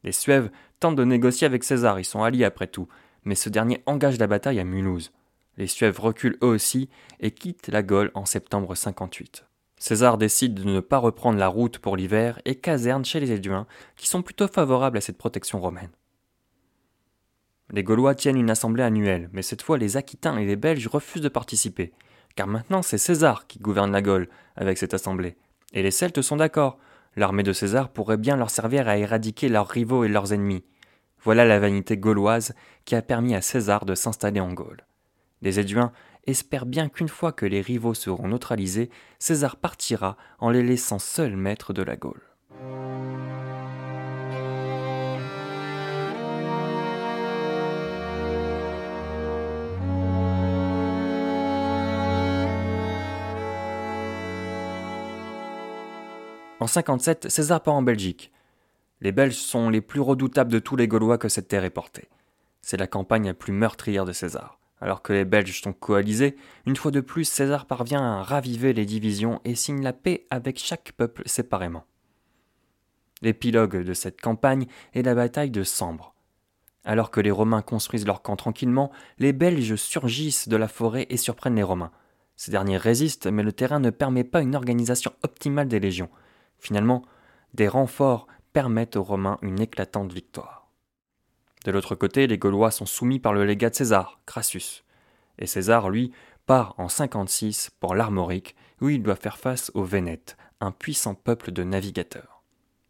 Les 0.04 0.12
Suèves 0.12 0.50
tentent 0.78 0.94
de 0.94 1.04
négocier 1.04 1.44
avec 1.44 1.64
César, 1.64 1.98
ils 1.98 2.04
sont 2.04 2.22
alliés 2.22 2.44
après 2.44 2.68
tout, 2.68 2.86
mais 3.24 3.34
ce 3.34 3.48
dernier 3.48 3.82
engage 3.86 4.18
la 4.18 4.26
bataille 4.26 4.60
à 4.60 4.64
Mulhouse. 4.64 5.12
Les 5.56 5.66
Suèves 5.66 5.98
reculent 5.98 6.38
eux 6.42 6.48
aussi 6.48 6.88
et 7.20 7.30
quittent 7.32 7.68
la 7.68 7.82
Gaule 7.82 8.10
en 8.14 8.24
septembre 8.24 8.74
58. 8.74 9.44
César 9.76 10.18
décide 10.18 10.54
de 10.54 10.64
ne 10.64 10.80
pas 10.80 10.98
reprendre 10.98 11.38
la 11.38 11.48
route 11.48 11.78
pour 11.78 11.96
l'hiver 11.96 12.40
et 12.44 12.56
caserne 12.56 13.04
chez 13.04 13.20
les 13.20 13.32
Éduins, 13.32 13.66
qui 13.96 14.08
sont 14.08 14.22
plutôt 14.22 14.48
favorables 14.48 14.98
à 14.98 15.00
cette 15.00 15.18
protection 15.18 15.60
romaine. 15.60 15.90
Les 17.70 17.82
Gaulois 17.82 18.14
tiennent 18.14 18.38
une 18.38 18.50
assemblée 18.50 18.82
annuelle, 18.82 19.28
mais 19.32 19.42
cette 19.42 19.62
fois 19.62 19.78
les 19.78 19.96
Aquitains 19.96 20.38
et 20.38 20.46
les 20.46 20.56
Belges 20.56 20.88
refusent 20.88 21.22
de 21.22 21.28
participer, 21.28 21.92
car 22.34 22.46
maintenant 22.46 22.82
c'est 22.82 22.98
César 22.98 23.46
qui 23.46 23.58
gouverne 23.58 23.92
la 23.92 24.02
Gaule 24.02 24.28
avec 24.56 24.78
cette 24.78 24.94
assemblée. 24.94 25.36
Et 25.74 25.82
les 25.82 25.90
Celtes 25.90 26.22
sont 26.22 26.36
d'accord, 26.36 26.78
l'armée 27.14 27.42
de 27.42 27.52
César 27.52 27.90
pourrait 27.90 28.16
bien 28.16 28.36
leur 28.36 28.50
servir 28.50 28.88
à 28.88 28.96
éradiquer 28.96 29.48
leurs 29.48 29.68
rivaux 29.68 30.04
et 30.04 30.08
leurs 30.08 30.32
ennemis. 30.32 30.64
Voilà 31.22 31.44
la 31.44 31.58
vanité 31.58 31.96
gauloise 31.96 32.54
qui 32.84 32.94
a 32.94 33.02
permis 33.02 33.34
à 33.34 33.42
César 33.42 33.84
de 33.84 33.94
s'installer 33.94 34.40
en 34.40 34.52
Gaule. 34.52 34.84
Les 35.42 35.58
Éduins 35.58 35.92
espèrent 36.26 36.66
bien 36.66 36.88
qu'une 36.88 37.08
fois 37.08 37.32
que 37.32 37.46
les 37.46 37.60
rivaux 37.60 37.94
seront 37.94 38.28
neutralisés, 38.28 38.90
César 39.18 39.56
partira 39.56 40.16
en 40.38 40.50
les 40.50 40.62
laissant 40.62 40.98
seuls 40.98 41.36
maîtres 41.36 41.72
de 41.72 41.82
la 41.82 41.96
Gaule. 41.96 42.22
En 56.60 56.66
57, 56.66 57.28
César 57.28 57.62
part 57.62 57.74
en 57.74 57.82
Belgique. 57.82 58.32
Les 59.00 59.12
Belges 59.12 59.36
sont 59.36 59.70
les 59.70 59.80
plus 59.80 60.00
redoutables 60.00 60.52
de 60.52 60.58
tous 60.58 60.76
les 60.76 60.88
Gaulois 60.88 61.18
que 61.18 61.28
cette 61.28 61.48
terre 61.48 61.64
ait 61.64 61.70
portée. 61.70 62.08
C'est 62.62 62.76
la 62.76 62.86
campagne 62.86 63.26
la 63.26 63.34
plus 63.34 63.52
meurtrière 63.52 64.04
de 64.04 64.12
César. 64.12 64.58
Alors 64.80 65.02
que 65.02 65.12
les 65.12 65.24
Belges 65.24 65.60
sont 65.60 65.72
coalisés, 65.72 66.36
une 66.66 66.76
fois 66.76 66.90
de 66.90 67.00
plus, 67.00 67.24
César 67.24 67.66
parvient 67.66 68.02
à 68.02 68.22
raviver 68.22 68.72
les 68.72 68.86
divisions 68.86 69.40
et 69.44 69.54
signe 69.54 69.82
la 69.82 69.92
paix 69.92 70.26
avec 70.30 70.58
chaque 70.58 70.92
peuple 70.92 71.22
séparément. 71.26 71.84
L'épilogue 73.22 73.82
de 73.82 73.94
cette 73.94 74.20
campagne 74.20 74.66
est 74.94 75.02
la 75.02 75.14
bataille 75.14 75.50
de 75.50 75.64
Sambre. 75.64 76.14
Alors 76.84 77.10
que 77.10 77.20
les 77.20 77.32
Romains 77.32 77.62
construisent 77.62 78.06
leur 78.06 78.22
camp 78.22 78.36
tranquillement, 78.36 78.92
les 79.18 79.32
Belges 79.32 79.74
surgissent 79.74 80.48
de 80.48 80.56
la 80.56 80.68
forêt 80.68 81.06
et 81.10 81.16
surprennent 81.16 81.56
les 81.56 81.62
Romains. 81.62 81.90
Ces 82.36 82.52
derniers 82.52 82.76
résistent, 82.76 83.26
mais 83.26 83.42
le 83.42 83.52
terrain 83.52 83.80
ne 83.80 83.90
permet 83.90 84.24
pas 84.24 84.42
une 84.42 84.54
organisation 84.54 85.12
optimale 85.24 85.66
des 85.66 85.80
légions. 85.80 86.10
Finalement, 86.58 87.02
des 87.54 87.66
renforts 87.66 88.28
permettent 88.58 88.96
aux 88.96 89.04
Romains 89.04 89.38
une 89.42 89.60
éclatante 89.60 90.12
victoire. 90.12 90.66
De 91.64 91.70
l'autre 91.70 91.94
côté, 91.94 92.26
les 92.26 92.38
Gaulois 92.38 92.72
sont 92.72 92.86
soumis 92.86 93.20
par 93.20 93.32
le 93.32 93.44
légat 93.44 93.70
de 93.70 93.76
César, 93.76 94.18
Crassus. 94.26 94.82
Et 95.38 95.46
César, 95.46 95.90
lui, 95.90 96.10
part 96.44 96.74
en 96.76 96.88
56 96.88 97.70
pour 97.78 97.94
l'Armorique, 97.94 98.56
où 98.80 98.88
il 98.88 99.00
doit 99.00 99.14
faire 99.14 99.38
face 99.38 99.70
aux 99.74 99.84
Vénètes, 99.84 100.36
un 100.60 100.72
puissant 100.72 101.14
peuple 101.14 101.52
de 101.52 101.62
navigateurs. 101.62 102.42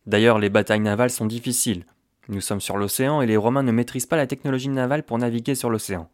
D'ailleurs, 0.06 0.38
les 0.38 0.48
batailles 0.48 0.80
navales 0.80 1.10
sont 1.10 1.26
difficiles. 1.26 1.84
Nous 2.28 2.40
sommes 2.40 2.62
sur 2.62 2.78
l'océan 2.78 3.20
et 3.20 3.26
les 3.26 3.36
Romains 3.36 3.62
ne 3.62 3.70
maîtrisent 3.70 4.06
pas 4.06 4.16
la 4.16 4.26
technologie 4.26 4.70
navale 4.70 5.02
pour 5.02 5.18
naviguer 5.18 5.54
sur 5.54 5.68
l'océan. 5.68 6.08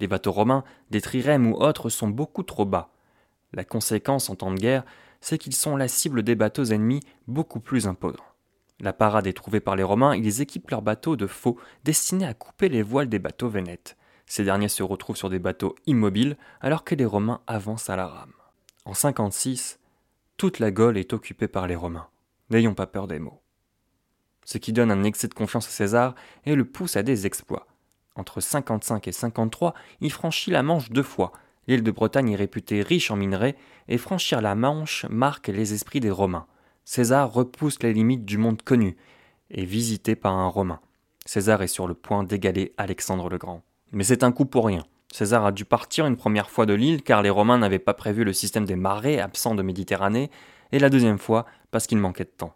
Les 0.00 0.06
bateaux 0.06 0.32
romains, 0.32 0.64
des 0.90 1.02
trirèmes 1.02 1.52
ou 1.52 1.56
autres, 1.56 1.90
sont 1.90 2.08
beaucoup 2.08 2.42
trop 2.42 2.64
bas. 2.64 2.88
La 3.52 3.64
conséquence 3.64 4.30
en 4.30 4.34
temps 4.34 4.50
de 4.50 4.58
guerre, 4.58 4.84
c'est 5.20 5.36
qu'ils 5.36 5.54
sont 5.54 5.76
la 5.76 5.88
cible 5.88 6.22
des 6.22 6.36
bateaux 6.36 6.64
ennemis 6.64 7.00
beaucoup 7.28 7.60
plus 7.60 7.86
imposants. 7.86 8.33
La 8.80 8.92
parade 8.92 9.26
est 9.26 9.32
trouvée 9.32 9.60
par 9.60 9.76
les 9.76 9.82
Romains, 9.82 10.16
ils 10.16 10.40
équipent 10.40 10.70
leurs 10.70 10.82
bateaux 10.82 11.16
de 11.16 11.26
faux 11.26 11.58
destinés 11.84 12.26
à 12.26 12.34
couper 12.34 12.68
les 12.68 12.82
voiles 12.82 13.08
des 13.08 13.18
bateaux 13.18 13.48
vénètes. 13.48 13.96
Ces 14.26 14.44
derniers 14.44 14.68
se 14.68 14.82
retrouvent 14.82 15.16
sur 15.16 15.30
des 15.30 15.38
bateaux 15.38 15.76
immobiles 15.86 16.36
alors 16.60 16.84
que 16.84 16.94
les 16.94 17.04
Romains 17.04 17.40
avancent 17.46 17.90
à 17.90 17.96
la 17.96 18.06
rame. 18.06 18.32
En 18.84 18.94
56, 18.94 19.78
toute 20.36 20.58
la 20.58 20.70
Gaule 20.70 20.98
est 20.98 21.12
occupée 21.12 21.48
par 21.48 21.66
les 21.66 21.76
Romains. 21.76 22.08
N'ayons 22.50 22.74
pas 22.74 22.86
peur 22.86 23.06
des 23.06 23.18
mots. 23.18 23.40
Ce 24.44 24.58
qui 24.58 24.72
donne 24.72 24.90
un 24.90 25.04
excès 25.04 25.28
de 25.28 25.34
confiance 25.34 25.68
à 25.68 25.70
César 25.70 26.14
et 26.44 26.54
le 26.54 26.64
pousse 26.64 26.96
à 26.96 27.02
des 27.02 27.26
exploits. 27.26 27.66
Entre 28.16 28.40
55 28.40 29.08
et 29.08 29.12
53, 29.12 29.74
il 30.00 30.12
franchit 30.12 30.50
la 30.50 30.62
Manche 30.62 30.90
deux 30.90 31.02
fois. 31.02 31.32
L'île 31.66 31.82
de 31.82 31.90
Bretagne 31.90 32.32
est 32.32 32.36
réputée 32.36 32.82
riche 32.82 33.10
en 33.10 33.16
minerais 33.16 33.56
et 33.88 33.98
franchir 33.98 34.40
la 34.42 34.54
Manche 34.54 35.06
marque 35.08 35.48
les 35.48 35.72
esprits 35.72 36.00
des 36.00 36.10
Romains. 36.10 36.46
César 36.84 37.32
repousse 37.32 37.82
les 37.82 37.92
limites 37.92 38.24
du 38.24 38.38
monde 38.38 38.62
connu 38.62 38.96
et 39.50 39.64
visité 39.64 40.16
par 40.16 40.34
un 40.34 40.48
Romain. 40.48 40.80
César 41.24 41.62
est 41.62 41.68
sur 41.68 41.86
le 41.86 41.94
point 41.94 42.24
d'égaler 42.24 42.74
Alexandre 42.76 43.30
le 43.30 43.38
Grand. 43.38 43.62
Mais 43.92 44.04
c'est 44.04 44.22
un 44.22 44.32
coup 44.32 44.44
pour 44.44 44.66
rien. 44.66 44.84
César 45.10 45.46
a 45.46 45.52
dû 45.52 45.64
partir 45.64 46.06
une 46.06 46.16
première 46.16 46.50
fois 46.50 46.66
de 46.66 46.74
l'île 46.74 47.02
car 47.02 47.22
les 47.22 47.30
Romains 47.30 47.58
n'avaient 47.58 47.78
pas 47.78 47.94
prévu 47.94 48.24
le 48.24 48.32
système 48.32 48.64
des 48.64 48.76
marées 48.76 49.20
absent 49.20 49.54
de 49.54 49.62
Méditerranée, 49.62 50.30
et 50.72 50.78
la 50.78 50.90
deuxième 50.90 51.18
fois 51.18 51.46
parce 51.70 51.86
qu'il 51.86 51.98
manquait 51.98 52.24
de 52.24 52.30
temps. 52.30 52.54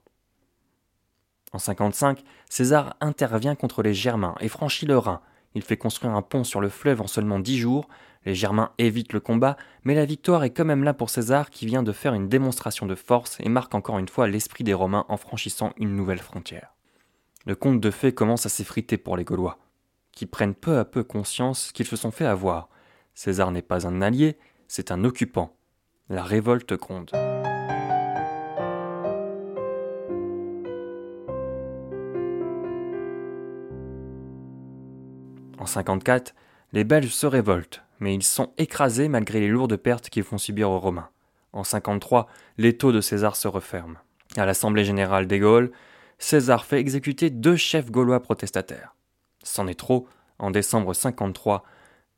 En 1.52 1.58
55, 1.58 2.23
César 2.50 2.97
intervient 3.00 3.54
contre 3.54 3.82
les 3.82 3.94
Germains 3.94 4.35
et 4.40 4.49
franchit 4.49 4.87
le 4.87 4.99
Rhin. 4.99 5.20
Il 5.54 5.62
fait 5.62 5.76
construire 5.76 6.14
un 6.14 6.22
pont 6.22 6.44
sur 6.44 6.60
le 6.60 6.68
fleuve 6.68 7.00
en 7.00 7.06
seulement 7.06 7.38
dix 7.38 7.58
jours, 7.58 7.88
les 8.24 8.34
Germains 8.34 8.72
évitent 8.78 9.12
le 9.12 9.20
combat, 9.20 9.56
mais 9.84 9.94
la 9.94 10.04
victoire 10.04 10.44
est 10.44 10.50
quand 10.50 10.64
même 10.64 10.84
là 10.84 10.92
pour 10.92 11.10
César 11.10 11.50
qui 11.50 11.66
vient 11.66 11.82
de 11.82 11.92
faire 11.92 12.14
une 12.14 12.28
démonstration 12.28 12.86
de 12.86 12.94
force 12.94 13.38
et 13.40 13.48
marque 13.48 13.74
encore 13.74 13.98
une 13.98 14.08
fois 14.08 14.28
l'esprit 14.28 14.64
des 14.64 14.74
Romains 14.74 15.06
en 15.08 15.16
franchissant 15.16 15.72
une 15.78 15.96
nouvelle 15.96 16.18
frontière. 16.18 16.74
Le 17.46 17.54
conte 17.54 17.80
de 17.80 17.90
fées 17.90 18.12
commence 18.12 18.44
à 18.44 18.50
s'effriter 18.50 18.98
pour 18.98 19.16
les 19.16 19.24
Gaulois, 19.24 19.58
qui 20.12 20.26
prennent 20.26 20.54
peu 20.54 20.78
à 20.78 20.84
peu 20.84 21.02
conscience 21.04 21.72
qu'ils 21.72 21.86
se 21.86 21.96
sont 21.96 22.10
fait 22.10 22.26
avoir. 22.26 22.68
César 23.14 23.50
n'est 23.50 23.62
pas 23.62 23.86
un 23.86 24.02
allié, 24.02 24.36
c'est 24.66 24.92
un 24.92 25.04
occupant. 25.04 25.54
La 26.10 26.22
révolte 26.22 26.74
gronde. 26.74 27.10
En 35.58 35.66
54, 35.66 36.34
les 36.72 36.84
Belges 36.84 37.12
se 37.12 37.26
révoltent, 37.26 37.82
mais 38.00 38.14
ils 38.14 38.22
sont 38.22 38.52
écrasés 38.58 39.08
malgré 39.08 39.40
les 39.40 39.48
lourdes 39.48 39.76
pertes 39.76 40.08
qu'ils 40.08 40.22
font 40.22 40.38
subir 40.38 40.70
aux 40.70 40.78
Romains. 40.78 41.10
En 41.52 41.64
53, 41.64 42.28
l'étau 42.58 42.92
de 42.92 43.00
César 43.00 43.34
se 43.36 43.48
referme. 43.48 43.98
À 44.36 44.46
l'Assemblée 44.46 44.84
générale 44.84 45.26
des 45.26 45.38
Gaules, 45.38 45.72
César 46.18 46.64
fait 46.64 46.78
exécuter 46.78 47.30
deux 47.30 47.56
chefs 47.56 47.90
gaulois 47.90 48.20
protestataires. 48.20 48.94
C'en 49.42 49.66
est 49.66 49.78
trop, 49.78 50.06
en 50.38 50.50
décembre 50.50 50.94
53, 50.94 51.64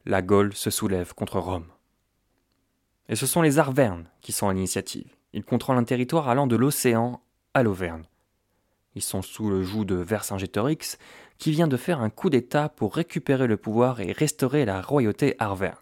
la 0.07 0.23
Gaule 0.23 0.55
se 0.55 0.71
soulève 0.71 1.15
contre 1.15 1.39
Rome. 1.39 1.67
Et 3.09 3.17
ce 3.17 3.27
sont 3.27 3.43
les 3.43 3.59
Arvernes 3.59 4.07
qui 4.21 4.33
sont 4.33 4.49
à 4.49 4.53
l'initiative. 4.53 5.15
Ils 5.33 5.45
contrôlent 5.45 5.79
un 5.79 5.85
territoire 5.85 6.29
allant 6.29 6.47
de 6.47 6.57
l'océan 6.57 7.23
à 7.55 7.63
l'Auvergne. 7.63 8.05
Ils 8.95 9.03
sont 9.03 9.23
sous 9.23 9.49
le 9.49 9.63
joug 9.63 9.85
de 9.85 9.95
Vercingétorix, 9.95 10.99
qui 11.41 11.51
vient 11.51 11.67
de 11.67 11.79
faire 11.79 12.03
un 12.03 12.11
coup 12.11 12.29
d'État 12.29 12.69
pour 12.69 12.95
récupérer 12.95 13.47
le 13.47 13.57
pouvoir 13.57 14.01
et 14.01 14.13
restaurer 14.13 14.67
la 14.67 14.83
royauté 14.83 15.37
arverne. 15.39 15.75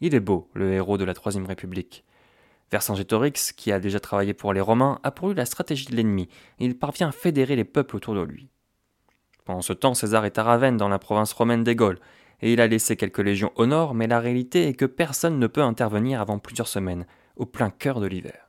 Il 0.00 0.14
est 0.14 0.20
beau, 0.20 0.48
le 0.54 0.72
héros 0.72 0.98
de 0.98 1.04
la 1.04 1.14
Troisième 1.14 1.46
République. 1.46 2.04
Vercingétorix, 2.70 3.52
qui 3.52 3.72
a 3.72 3.80
déjà 3.80 3.98
travaillé 3.98 4.34
pour 4.34 4.52
les 4.52 4.60
Romains, 4.60 5.00
a 5.02 5.10
pourvu 5.10 5.34
la 5.34 5.46
stratégie 5.46 5.86
de 5.86 5.96
l'ennemi, 5.96 6.28
et 6.60 6.64
il 6.64 6.78
parvient 6.78 7.08
à 7.08 7.12
fédérer 7.12 7.56
les 7.56 7.64
peuples 7.64 7.96
autour 7.96 8.14
de 8.14 8.22
lui. 8.22 8.48
Pendant 9.44 9.62
ce 9.62 9.72
temps, 9.72 9.94
César 9.94 10.24
est 10.26 10.38
à 10.38 10.44
Ravenne, 10.44 10.76
dans 10.76 10.88
la 10.88 11.00
province 11.00 11.32
romaine 11.32 11.64
des 11.64 11.74
Gaules, 11.74 11.98
et 12.40 12.52
il 12.52 12.60
a 12.60 12.68
laissé 12.68 12.96
quelques 12.96 13.18
légions 13.18 13.52
au 13.56 13.66
nord, 13.66 13.94
mais 13.94 14.06
la 14.06 14.20
réalité 14.20 14.68
est 14.68 14.74
que 14.74 14.84
personne 14.84 15.40
ne 15.40 15.46
peut 15.48 15.62
intervenir 15.62 16.20
avant 16.20 16.38
plusieurs 16.38 16.68
semaines, 16.68 17.04
au 17.34 17.46
plein 17.46 17.70
cœur 17.70 17.98
de 17.98 18.06
l'hiver. 18.06 18.48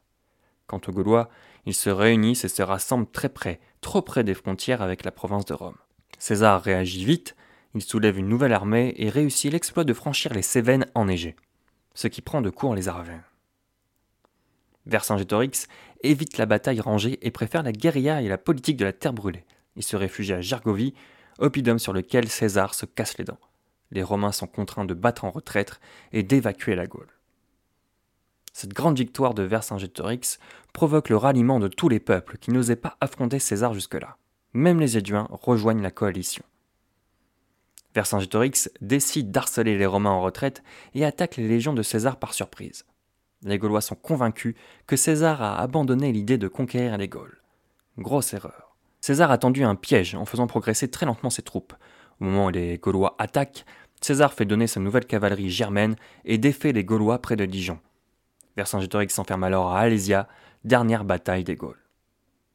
Quant 0.68 0.82
aux 0.88 0.92
Gaulois, 0.92 1.30
ils 1.66 1.74
se 1.74 1.90
réunissent 1.90 2.46
et 2.46 2.50
se 2.50 2.62
rassemblent 2.62 3.10
très 3.10 3.30
près, 3.30 3.60
trop 3.82 4.04
près 4.04 4.24
des 4.24 4.36
frontières 4.36 4.84
avec 4.84 5.04
la 5.04 5.12
province 5.12 5.46
de 5.46 5.56
Rome. 5.56 5.78
César 6.20 6.62
réagit 6.62 7.06
vite, 7.06 7.36
il 7.74 7.82
soulève 7.82 8.18
une 8.18 8.30
nouvelle 8.30 8.54
armée 8.54 8.94
et 8.98 9.10
réussit 9.10 9.52
l'exploit 9.52 9.84
de 9.84 9.94
franchir 9.94 10.34
les 10.34 10.42
Cévennes 10.42 10.86
enneigées, 10.96 11.36
ce 11.94 12.08
qui 12.08 12.22
prend 12.22 12.42
de 12.42 12.50
court 12.50 12.76
les 12.76 12.88
Arvernes. 12.88 13.24
Vercingétorix 14.86 15.68
évite 16.04 16.38
la 16.38 16.46
bataille 16.46 16.80
rangée 16.80 17.20
et 17.26 17.32
préfère 17.32 17.64
la 17.64 17.72
guérilla 17.72 18.22
et 18.22 18.28
la 18.28 18.38
politique 18.38 18.78
de 18.78 18.86
la 18.86 18.94
terre 18.94 19.14
brûlée. 19.14 19.46
Il 19.76 19.84
se 19.84 19.96
réfugie 19.96 20.34
à 20.34 20.42
Gergovie, 20.42 20.94
oppidum 21.40 21.80
sur 21.80 21.92
lequel 21.92 22.30
César 22.30 22.74
se 22.74 22.86
casse 22.86 23.18
les 23.18 23.26
dents. 23.26 23.40
Les 23.92 24.04
Romains 24.04 24.32
sont 24.32 24.48
contraints 24.48 24.86
de 24.86 24.94
battre 24.94 25.26
en 25.26 25.32
retraite 25.32 25.80
et 26.12 26.24
d'évacuer 26.24 26.76
la 26.76 26.88
Gaule. 26.88 27.10
Cette 28.54 28.74
grande 28.74 28.98
victoire 28.98 29.34
de 29.34 29.44
Vercingétorix 29.44 30.40
provoque 30.72 31.10
le 31.10 31.18
ralliement 31.18 31.60
de 31.60 31.68
tous 31.68 31.90
les 31.90 32.00
peuples 32.00 32.38
qui 32.38 32.52
n'osaient 32.52 32.78
pas 32.78 32.96
affronter 33.02 33.40
César 33.40 33.74
jusque-là. 33.74 34.18
Même 34.56 34.80
les 34.80 34.98
Éduins 34.98 35.28
rejoignent 35.32 35.82
la 35.82 35.92
coalition. 35.92 36.46
Vercingétorix 37.94 38.70
décide 38.80 39.30
d'harceler 39.30 39.78
les 39.78 39.86
Romains 39.86 40.12
en 40.12 40.22
retraite 40.22 40.64
et 40.94 41.04
attaque 41.04 41.36
les 41.36 41.46
légions 41.46 41.74
de 41.74 41.84
César 41.84 42.16
par 42.16 42.34
surprise. 42.34 42.86
Les 43.44 43.58
Gaulois 43.58 43.82
sont 43.82 43.96
convaincus 43.96 44.56
que 44.88 44.96
César 44.96 45.42
a 45.42 45.60
abandonné 45.60 46.14
l'idée 46.14 46.38
de 46.38 46.48
conquérir 46.48 46.98
les 46.98 47.10
Gaules. 47.10 47.42
Grosse 47.98 48.34
erreur. 48.34 48.78
César 49.02 49.30
a 49.30 49.38
tendu 49.38 49.66
un 49.66 49.76
piège 49.76 50.16
en 50.16 50.24
faisant 50.24 50.48
progresser 50.48 50.90
très 50.90 51.06
lentement 51.06 51.30
ses 51.30 51.42
troupes. 51.42 51.74
Au 52.22 52.24
moment 52.24 52.46
où 52.46 52.50
les 52.50 52.78
Gaulois 52.78 53.18
attaquent, 53.20 53.66
César 54.00 54.34
fait 54.34 54.46
donner 54.46 54.68
sa 54.68 54.80
nouvelle 54.80 55.06
cavalerie 55.06 55.50
germaine 55.50 55.98
et 56.24 56.38
défait 56.38 56.72
les 56.72 56.86
Gaulois 56.86 57.22
près 57.22 57.36
de 57.36 57.46
Dijon. 57.46 57.80
Vercingétorix 58.56 59.14
s'enferme 59.14 59.44
alors 59.44 59.74
à 59.74 59.82
Alésia, 59.82 60.30
dernière 60.64 61.04
bataille 61.04 61.44
des 61.44 61.58
Gaules. 61.58 61.84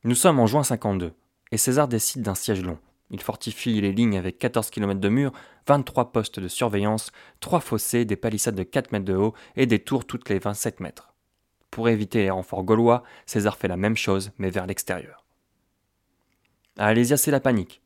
Nous 0.05 0.15
sommes 0.15 0.41
en 0.41 0.47
juin 0.47 0.63
52, 0.63 1.13
et 1.53 1.57
César 1.57 1.89
décide 1.89 2.23
d'un 2.23 2.35
siège 2.35 2.63
long. 2.63 2.79
Il 3.11 3.21
fortifie 3.21 3.81
les 3.81 3.93
lignes 3.93 4.17
avec 4.17 4.39
14 4.39 4.71
km 4.71 5.01
de 5.01 5.09
murs, 5.09 5.33
23 5.67 6.13
postes 6.13 6.39
de 6.39 6.49
surveillance, 6.49 7.11
3 7.41 7.61
fossés, 7.61 8.05
des 8.05 8.17
palissades 8.17 8.55
de 8.55 8.63
4 8.63 8.93
mètres 8.93 9.05
de 9.05 9.17
haut 9.17 9.35
et 9.57 9.67
des 9.67 9.81
tours 9.81 10.05
toutes 10.05 10.29
les 10.29 10.39
27 10.39 10.81
mètres. 10.81 11.13
Pour 11.71 11.89
éviter 11.89 12.23
les 12.23 12.31
renforts 12.31 12.63
gaulois, 12.63 13.03
César 13.27 13.57
fait 13.57 13.69
la 13.69 13.77
même 13.77 13.97
chose, 13.97 14.31
mais 14.39 14.51
vers 14.51 14.67
l'extérieur. 14.67 15.25
À 16.79 16.87
Alésia, 16.87 17.17
c'est 17.17 17.31
la 17.31 17.41
panique. 17.41 17.83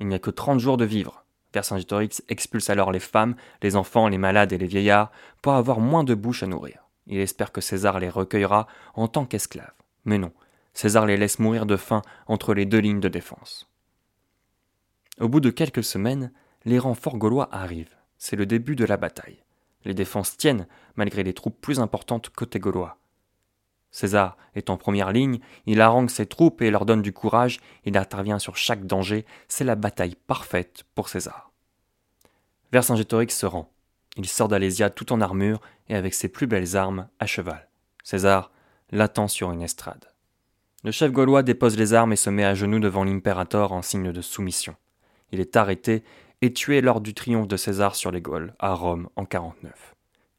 Il 0.00 0.08
n'y 0.08 0.14
a 0.14 0.18
que 0.18 0.30
30 0.30 0.58
jours 0.58 0.78
de 0.78 0.84
vivre. 0.84 1.24
Vercingétorix 1.52 2.22
expulse 2.28 2.70
alors 2.70 2.92
les 2.92 3.00
femmes, 3.00 3.36
les 3.62 3.76
enfants, 3.76 4.08
les 4.08 4.18
malades 4.18 4.52
et 4.52 4.58
les 4.58 4.66
vieillards 4.66 5.12
pour 5.42 5.52
avoir 5.52 5.80
moins 5.80 6.02
de 6.02 6.14
bouches 6.14 6.42
à 6.42 6.46
nourrir. 6.46 6.88
Il 7.06 7.18
espère 7.18 7.52
que 7.52 7.60
César 7.60 8.00
les 8.00 8.08
recueillera 8.08 8.66
en 8.94 9.06
tant 9.06 9.26
qu'esclaves. 9.26 9.74
Mais 10.06 10.16
non, 10.16 10.32
César 10.74 11.06
les 11.06 11.16
laisse 11.16 11.38
mourir 11.38 11.66
de 11.66 11.76
faim 11.76 12.02
entre 12.26 12.54
les 12.54 12.66
deux 12.66 12.78
lignes 12.78 13.00
de 13.00 13.08
défense. 13.08 13.68
Au 15.20 15.28
bout 15.28 15.40
de 15.40 15.50
quelques 15.50 15.84
semaines, 15.84 16.32
les 16.64 16.78
renforts 16.78 17.18
gaulois 17.18 17.48
arrivent. 17.52 17.96
C'est 18.18 18.36
le 18.36 18.46
début 18.46 18.76
de 18.76 18.84
la 18.84 18.96
bataille. 18.96 19.42
Les 19.84 19.94
défenses 19.94 20.36
tiennent, 20.36 20.66
malgré 20.96 21.22
les 21.22 21.34
troupes 21.34 21.60
plus 21.60 21.80
importantes 21.80 22.30
côté 22.30 22.58
gaulois. 22.58 22.98
César 23.90 24.38
est 24.54 24.70
en 24.70 24.78
première 24.78 25.12
ligne, 25.12 25.40
il 25.66 25.80
harangue 25.80 26.08
ses 26.08 26.26
troupes 26.26 26.62
et 26.62 26.70
leur 26.70 26.86
donne 26.86 27.02
du 27.02 27.12
courage, 27.12 27.60
il 27.84 27.98
intervient 27.98 28.38
sur 28.38 28.56
chaque 28.56 28.86
danger, 28.86 29.26
c'est 29.48 29.64
la 29.64 29.74
bataille 29.74 30.16
parfaite 30.26 30.84
pour 30.94 31.10
César. 31.10 31.52
Vercingétorix 32.72 33.30
se 33.36 33.44
rend. 33.44 33.70
Il 34.16 34.26
sort 34.26 34.48
d'Alésia 34.48 34.88
tout 34.88 35.12
en 35.12 35.20
armure 35.20 35.60
et 35.88 35.94
avec 35.94 36.14
ses 36.14 36.28
plus 36.28 36.46
belles 36.46 36.76
armes 36.76 37.08
à 37.18 37.26
cheval. 37.26 37.68
César 38.02 38.50
l'attend 38.90 39.28
sur 39.28 39.52
une 39.52 39.62
estrade. 39.62 40.11
Le 40.84 40.90
chef 40.90 41.12
gaulois 41.12 41.44
dépose 41.44 41.78
les 41.78 41.94
armes 41.94 42.12
et 42.12 42.16
se 42.16 42.28
met 42.28 42.44
à 42.44 42.54
genoux 42.54 42.80
devant 42.80 43.04
l'impérator 43.04 43.72
en 43.72 43.82
signe 43.82 44.10
de 44.10 44.20
soumission. 44.20 44.74
Il 45.30 45.38
est 45.38 45.54
arrêté 45.54 46.02
et 46.40 46.52
tué 46.52 46.80
lors 46.80 47.00
du 47.00 47.14
triomphe 47.14 47.46
de 47.46 47.56
César 47.56 47.94
sur 47.94 48.10
les 48.10 48.20
Gaules 48.20 48.52
à 48.58 48.74
Rome 48.74 49.08
en 49.14 49.24
49. 49.24 49.94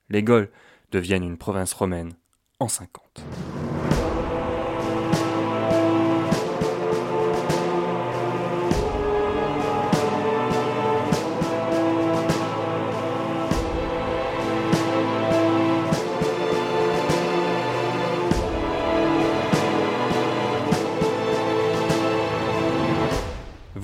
Les 0.10 0.22
Gaules 0.22 0.52
deviennent 0.92 1.24
une 1.24 1.38
province 1.38 1.72
romaine 1.72 2.12
en 2.60 2.68
50. 2.68 3.24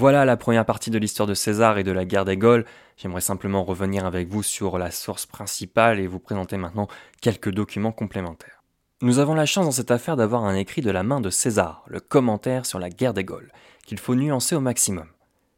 Voilà 0.10 0.26
la 0.26 0.38
première 0.38 0.66
partie 0.66 0.90
de 0.90 0.98
l'histoire 0.98 1.28
de 1.28 1.36
César 1.36 1.78
et 1.78 1.84
de 1.84 1.92
la 1.92 2.04
guerre 2.04 2.26
des 2.26 2.36
Gaules. 2.36 2.66
J'aimerais 2.98 3.22
simplement 3.22 3.64
revenir 3.64 4.08
avec 4.08 4.28
vous 4.28 4.42
sur 4.42 4.80
la 4.80 4.90
source 4.90 5.28
principale 5.28 6.00
et 6.00 6.08
vous 6.08 6.18
présenter 6.18 6.58
maintenant 6.58 6.88
quelques 7.22 7.52
documents 7.52 7.92
complémentaires. 7.92 8.64
Nous 9.04 9.20
avons 9.20 9.36
la 9.36 9.46
chance 9.46 9.66
dans 9.66 9.72
cette 9.72 9.92
affaire 9.92 10.16
d'avoir 10.16 10.46
un 10.46 10.56
écrit 10.56 10.82
de 10.82 10.90
la 10.90 11.04
main 11.04 11.22
de 11.22 11.30
César, 11.30 11.84
le 11.86 12.00
commentaire 12.00 12.66
sur 12.66 12.80
la 12.80 12.90
guerre 12.90 13.14
des 13.14 13.24
Gaules, 13.24 13.52
qu'il 13.86 14.00
faut 14.00 14.16
nuancer 14.16 14.56
au 14.56 14.62
maximum. 14.62 15.06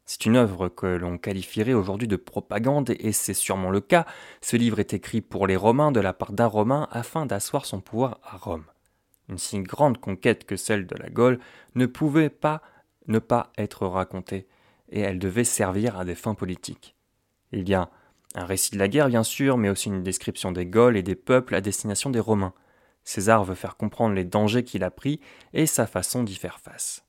C'est 0.04 0.26
une 0.26 0.36
œuvre 0.36 0.68
que 0.68 0.84
l'on 0.84 1.16
qualifierait 1.16 1.72
aujourd'hui 1.72 2.06
de 2.06 2.16
propagande 2.16 2.90
et 2.90 3.12
c'est 3.12 3.32
sûrement 3.32 3.70
le 3.70 3.80
cas. 3.80 4.04
Ce 4.42 4.56
livre 4.56 4.80
est 4.80 4.92
écrit 4.92 5.22
pour 5.22 5.46
les 5.46 5.56
Romains 5.56 5.92
de 5.92 6.00
la 6.00 6.12
part 6.12 6.32
d'un 6.32 6.44
Romain 6.44 6.88
afin 6.90 7.24
d'asseoir 7.24 7.64
son 7.64 7.80
pouvoir 7.80 8.18
à 8.22 8.36
Rome. 8.36 8.66
Une 9.30 9.38
si 9.38 9.58
grande 9.60 9.96
conquête 9.96 10.44
que 10.44 10.56
celle 10.56 10.86
de 10.86 10.96
la 10.96 11.08
Gaule 11.08 11.38
ne 11.74 11.86
pouvait 11.86 12.28
pas 12.28 12.60
ne 13.06 13.18
pas 13.18 13.52
être 13.58 13.86
racontée, 13.86 14.46
et 14.90 15.00
elle 15.00 15.18
devait 15.18 15.44
servir 15.44 15.98
à 15.98 16.04
des 16.04 16.14
fins 16.14 16.34
politiques. 16.34 16.96
Il 17.52 17.68
y 17.68 17.74
a 17.74 17.90
un 18.34 18.44
récit 18.44 18.72
de 18.72 18.78
la 18.78 18.88
guerre, 18.88 19.08
bien 19.08 19.22
sûr, 19.22 19.58
mais 19.58 19.68
aussi 19.68 19.88
une 19.88 20.02
description 20.02 20.52
des 20.52 20.66
Gaules 20.66 20.96
et 20.96 21.02
des 21.02 21.14
peuples 21.14 21.54
à 21.54 21.60
destination 21.60 22.10
des 22.10 22.20
Romains. 22.20 22.54
César 23.04 23.44
veut 23.44 23.54
faire 23.54 23.76
comprendre 23.76 24.14
les 24.14 24.24
dangers 24.24 24.64
qu'il 24.64 24.84
a 24.84 24.90
pris 24.90 25.20
et 25.52 25.66
sa 25.66 25.86
façon 25.86 26.22
d'y 26.22 26.36
faire 26.36 26.60
face. 26.60 27.04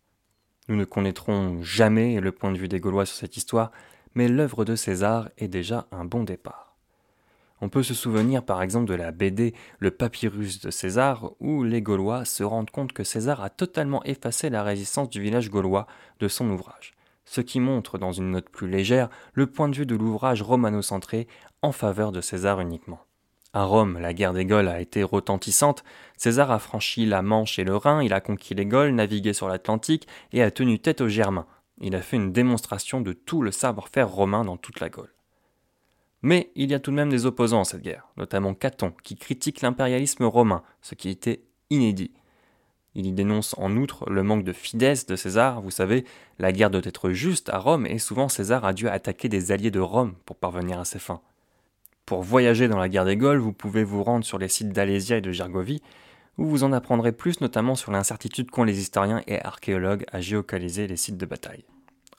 Nous 0.68 0.76
ne 0.76 0.86
connaîtrons 0.86 1.62
jamais 1.62 2.20
le 2.20 2.32
point 2.32 2.52
de 2.52 2.58
vue 2.58 2.68
des 2.68 2.80
Gaulois 2.80 3.06
sur 3.06 3.18
cette 3.18 3.38
histoire, 3.38 3.72
mais 4.16 4.28
l'œuvre 4.28 4.66
de 4.66 4.76
César 4.76 5.30
est 5.38 5.48
déjà 5.48 5.88
un 5.92 6.06
bon 6.06 6.24
départ. 6.24 6.73
On 7.64 7.70
peut 7.70 7.82
se 7.82 7.94
souvenir 7.94 8.44
par 8.44 8.62
exemple 8.62 8.90
de 8.90 8.94
la 8.94 9.12
BD 9.12 9.54
Le 9.80 9.90
Papyrus 9.90 10.60
de 10.60 10.70
César, 10.70 11.32
où 11.40 11.64
les 11.64 11.82
Gaulois 11.82 12.26
se 12.26 12.44
rendent 12.44 12.70
compte 12.70 12.92
que 12.92 13.06
César 13.06 13.42
a 13.42 13.50
totalement 13.50 14.04
effacé 14.04 14.50
la 14.50 14.64
résistance 14.64 15.10
du 15.10 15.22
village 15.22 15.50
gaulois 15.50 15.88
de 16.20 16.28
son 16.28 16.50
ouvrage, 16.50 16.94
ce 17.24 17.40
qui 17.40 17.62
montre 17.62 17.98
dans 17.98 18.12
une 18.12 18.32
note 18.32 18.50
plus 18.50 18.68
légère 18.68 19.08
le 19.32 19.48
point 19.48 19.70
de 19.70 19.78
vue 19.78 19.86
de 19.86 19.96
l'ouvrage 19.96 20.42
romano-centré 20.42 21.30
en 21.62 21.72
faveur 21.72 22.12
de 22.12 22.20
César 22.20 22.60
uniquement. 22.60 23.00
À 23.54 23.64
Rome, 23.64 23.98
la 23.98 24.14
guerre 24.14 24.34
des 24.34 24.46
Gaules 24.46 24.68
a 24.68 24.82
été 24.82 25.02
retentissante. 25.02 25.86
César 26.18 26.52
a 26.52 26.60
franchi 26.60 27.06
la 27.06 27.22
Manche 27.22 27.60
et 27.60 27.64
le 27.64 27.78
Rhin, 27.78 28.04
il 28.04 28.12
a 28.12 28.20
conquis 28.20 28.56
les 28.56 28.66
Gaules, 28.66 28.94
navigué 28.94 29.32
sur 29.32 29.48
l'Atlantique 29.48 30.06
et 30.34 30.44
a 30.44 30.52
tenu 30.52 30.80
tête 30.80 31.00
aux 31.00 31.08
Germains. 31.08 31.48
Il 31.80 31.96
a 31.96 32.02
fait 32.02 32.18
une 32.18 32.34
démonstration 32.34 33.00
de 33.00 33.14
tout 33.14 33.42
le 33.42 33.52
savoir-faire 33.52 34.10
romain 34.10 34.44
dans 34.44 34.58
toute 34.58 34.82
la 34.82 34.90
Gaule. 34.90 35.14
Mais 36.24 36.52
il 36.56 36.72
y 36.72 36.74
a 36.74 36.80
tout 36.80 36.92
de 36.92 36.96
même 36.96 37.10
des 37.10 37.26
opposants 37.26 37.62
à 37.62 37.66
cette 37.66 37.82
guerre, 37.82 38.08
notamment 38.16 38.54
Caton, 38.54 38.94
qui 39.04 39.16
critique 39.16 39.62
l'impérialisme 39.62 40.24
romain, 40.24 40.64
ce 40.82 40.96
qui 40.96 41.10
était 41.10 41.44
inédit. 41.70 42.12
Il 42.96 43.06
y 43.06 43.12
dénonce 43.12 43.56
en 43.58 43.76
outre 43.76 44.10
le 44.10 44.24
manque 44.24 44.44
de 44.44 44.54
fidesse 44.54 45.06
de 45.06 45.16
César. 45.16 45.62
Vous 45.62 45.72
savez, 45.72 46.06
la 46.40 46.52
guerre 46.52 46.70
doit 46.70 46.82
être 46.84 47.10
juste 47.10 47.50
à 47.50 47.58
Rome 47.58 47.86
et 47.86 48.00
souvent 48.00 48.30
César 48.30 48.64
a 48.66 48.74
dû 48.74 48.88
attaquer 48.88 49.30
des 49.30 49.52
alliés 49.52 49.72
de 49.72 49.80
Rome 49.80 50.14
pour 50.26 50.38
parvenir 50.38 50.80
à 50.80 50.86
ses 50.86 51.00
fins. 51.00 51.22
Pour 52.06 52.22
voyager 52.22 52.68
dans 52.68 52.78
la 52.78 52.90
guerre 52.90 53.06
des 53.06 53.18
Gaules, 53.18 53.40
vous 53.40 53.54
pouvez 53.54 53.84
vous 53.84 54.04
rendre 54.04 54.24
sur 54.24 54.38
les 54.38 54.48
sites 54.50 54.72
d'Alésia 54.72 55.18
et 55.18 55.22
de 55.22 55.32
Gergovie, 55.32 55.82
où 56.38 56.46
vous 56.46 56.64
en 56.64 56.72
apprendrez 56.72 57.12
plus 57.12 57.42
notamment 57.42 57.76
sur 57.76 57.92
l'incertitude 57.92 58.52
qu'ont 58.52 58.64
les 58.64 58.80
historiens 58.80 59.24
et 59.28 59.44
archéologues 59.44 60.06
à 60.12 60.22
géocaliser 60.22 60.88
les 60.88 60.98
sites 60.98 61.18
de 61.18 61.26
bataille. 61.26 61.66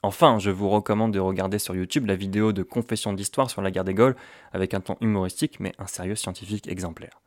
Enfin, 0.05 0.37
je 0.37 0.51
vous 0.51 0.69
recommande 0.69 1.13
de 1.13 1.19
regarder 1.19 1.57
sur 1.57 1.75
YouTube 1.75 2.05
la 2.05 2.15
vidéo 2.15 2.51
de 2.51 2.61
Confession 2.61 3.11
d'histoire 3.11 3.49
sur 3.49 3.63
la 3.63 3.71
guerre 3.71 3.83
des 3.83 3.95
Gaules, 3.95 4.15
avec 4.53 4.75
un 4.75 4.79
ton 4.79 4.97
humoristique 5.01 5.59
mais 5.59 5.73
un 5.79 5.87
sérieux 5.87 6.13
scientifique 6.13 6.67
exemplaire. 6.67 7.21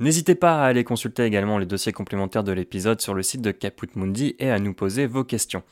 N'hésitez 0.00 0.34
pas 0.34 0.62
à 0.62 0.64
aller 0.64 0.84
consulter 0.84 1.24
également 1.24 1.58
les 1.58 1.66
dossiers 1.66 1.92
complémentaires 1.92 2.42
de 2.42 2.52
l'épisode 2.52 3.02
sur 3.02 3.12
le 3.12 3.22
site 3.22 3.42
de 3.42 3.50
Caput 3.50 3.90
Mundi 3.96 4.36
et 4.38 4.50
à 4.50 4.58
nous 4.58 4.72
poser 4.72 5.04
vos 5.04 5.22
questions. 5.22 5.62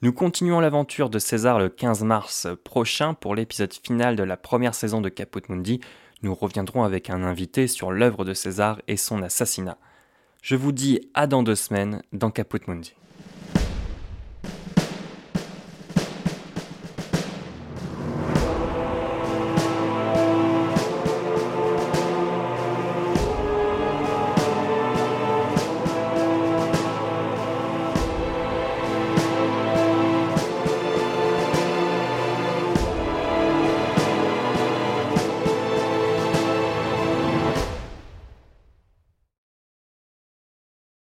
Nous 0.00 0.12
continuons 0.12 0.60
l'aventure 0.60 1.10
de 1.10 1.18
César 1.18 1.58
le 1.58 1.70
15 1.70 2.04
mars 2.04 2.46
prochain 2.62 3.14
pour 3.14 3.34
l'épisode 3.34 3.74
final 3.74 4.14
de 4.14 4.22
la 4.22 4.36
première 4.36 4.76
saison 4.76 5.00
de 5.00 5.08
Caput 5.08 5.42
Mundi. 5.48 5.80
Nous 6.22 6.36
reviendrons 6.36 6.84
avec 6.84 7.10
un 7.10 7.24
invité 7.24 7.66
sur 7.66 7.90
l'œuvre 7.90 8.24
de 8.24 8.32
César 8.32 8.80
et 8.86 8.96
son 8.96 9.24
assassinat. 9.24 9.76
Je 10.40 10.54
vous 10.54 10.70
dis 10.70 11.00
à 11.14 11.26
dans 11.26 11.42
deux 11.42 11.56
semaines 11.56 12.00
dans 12.12 12.30
Caput 12.30 12.60
Mundi. 12.68 12.94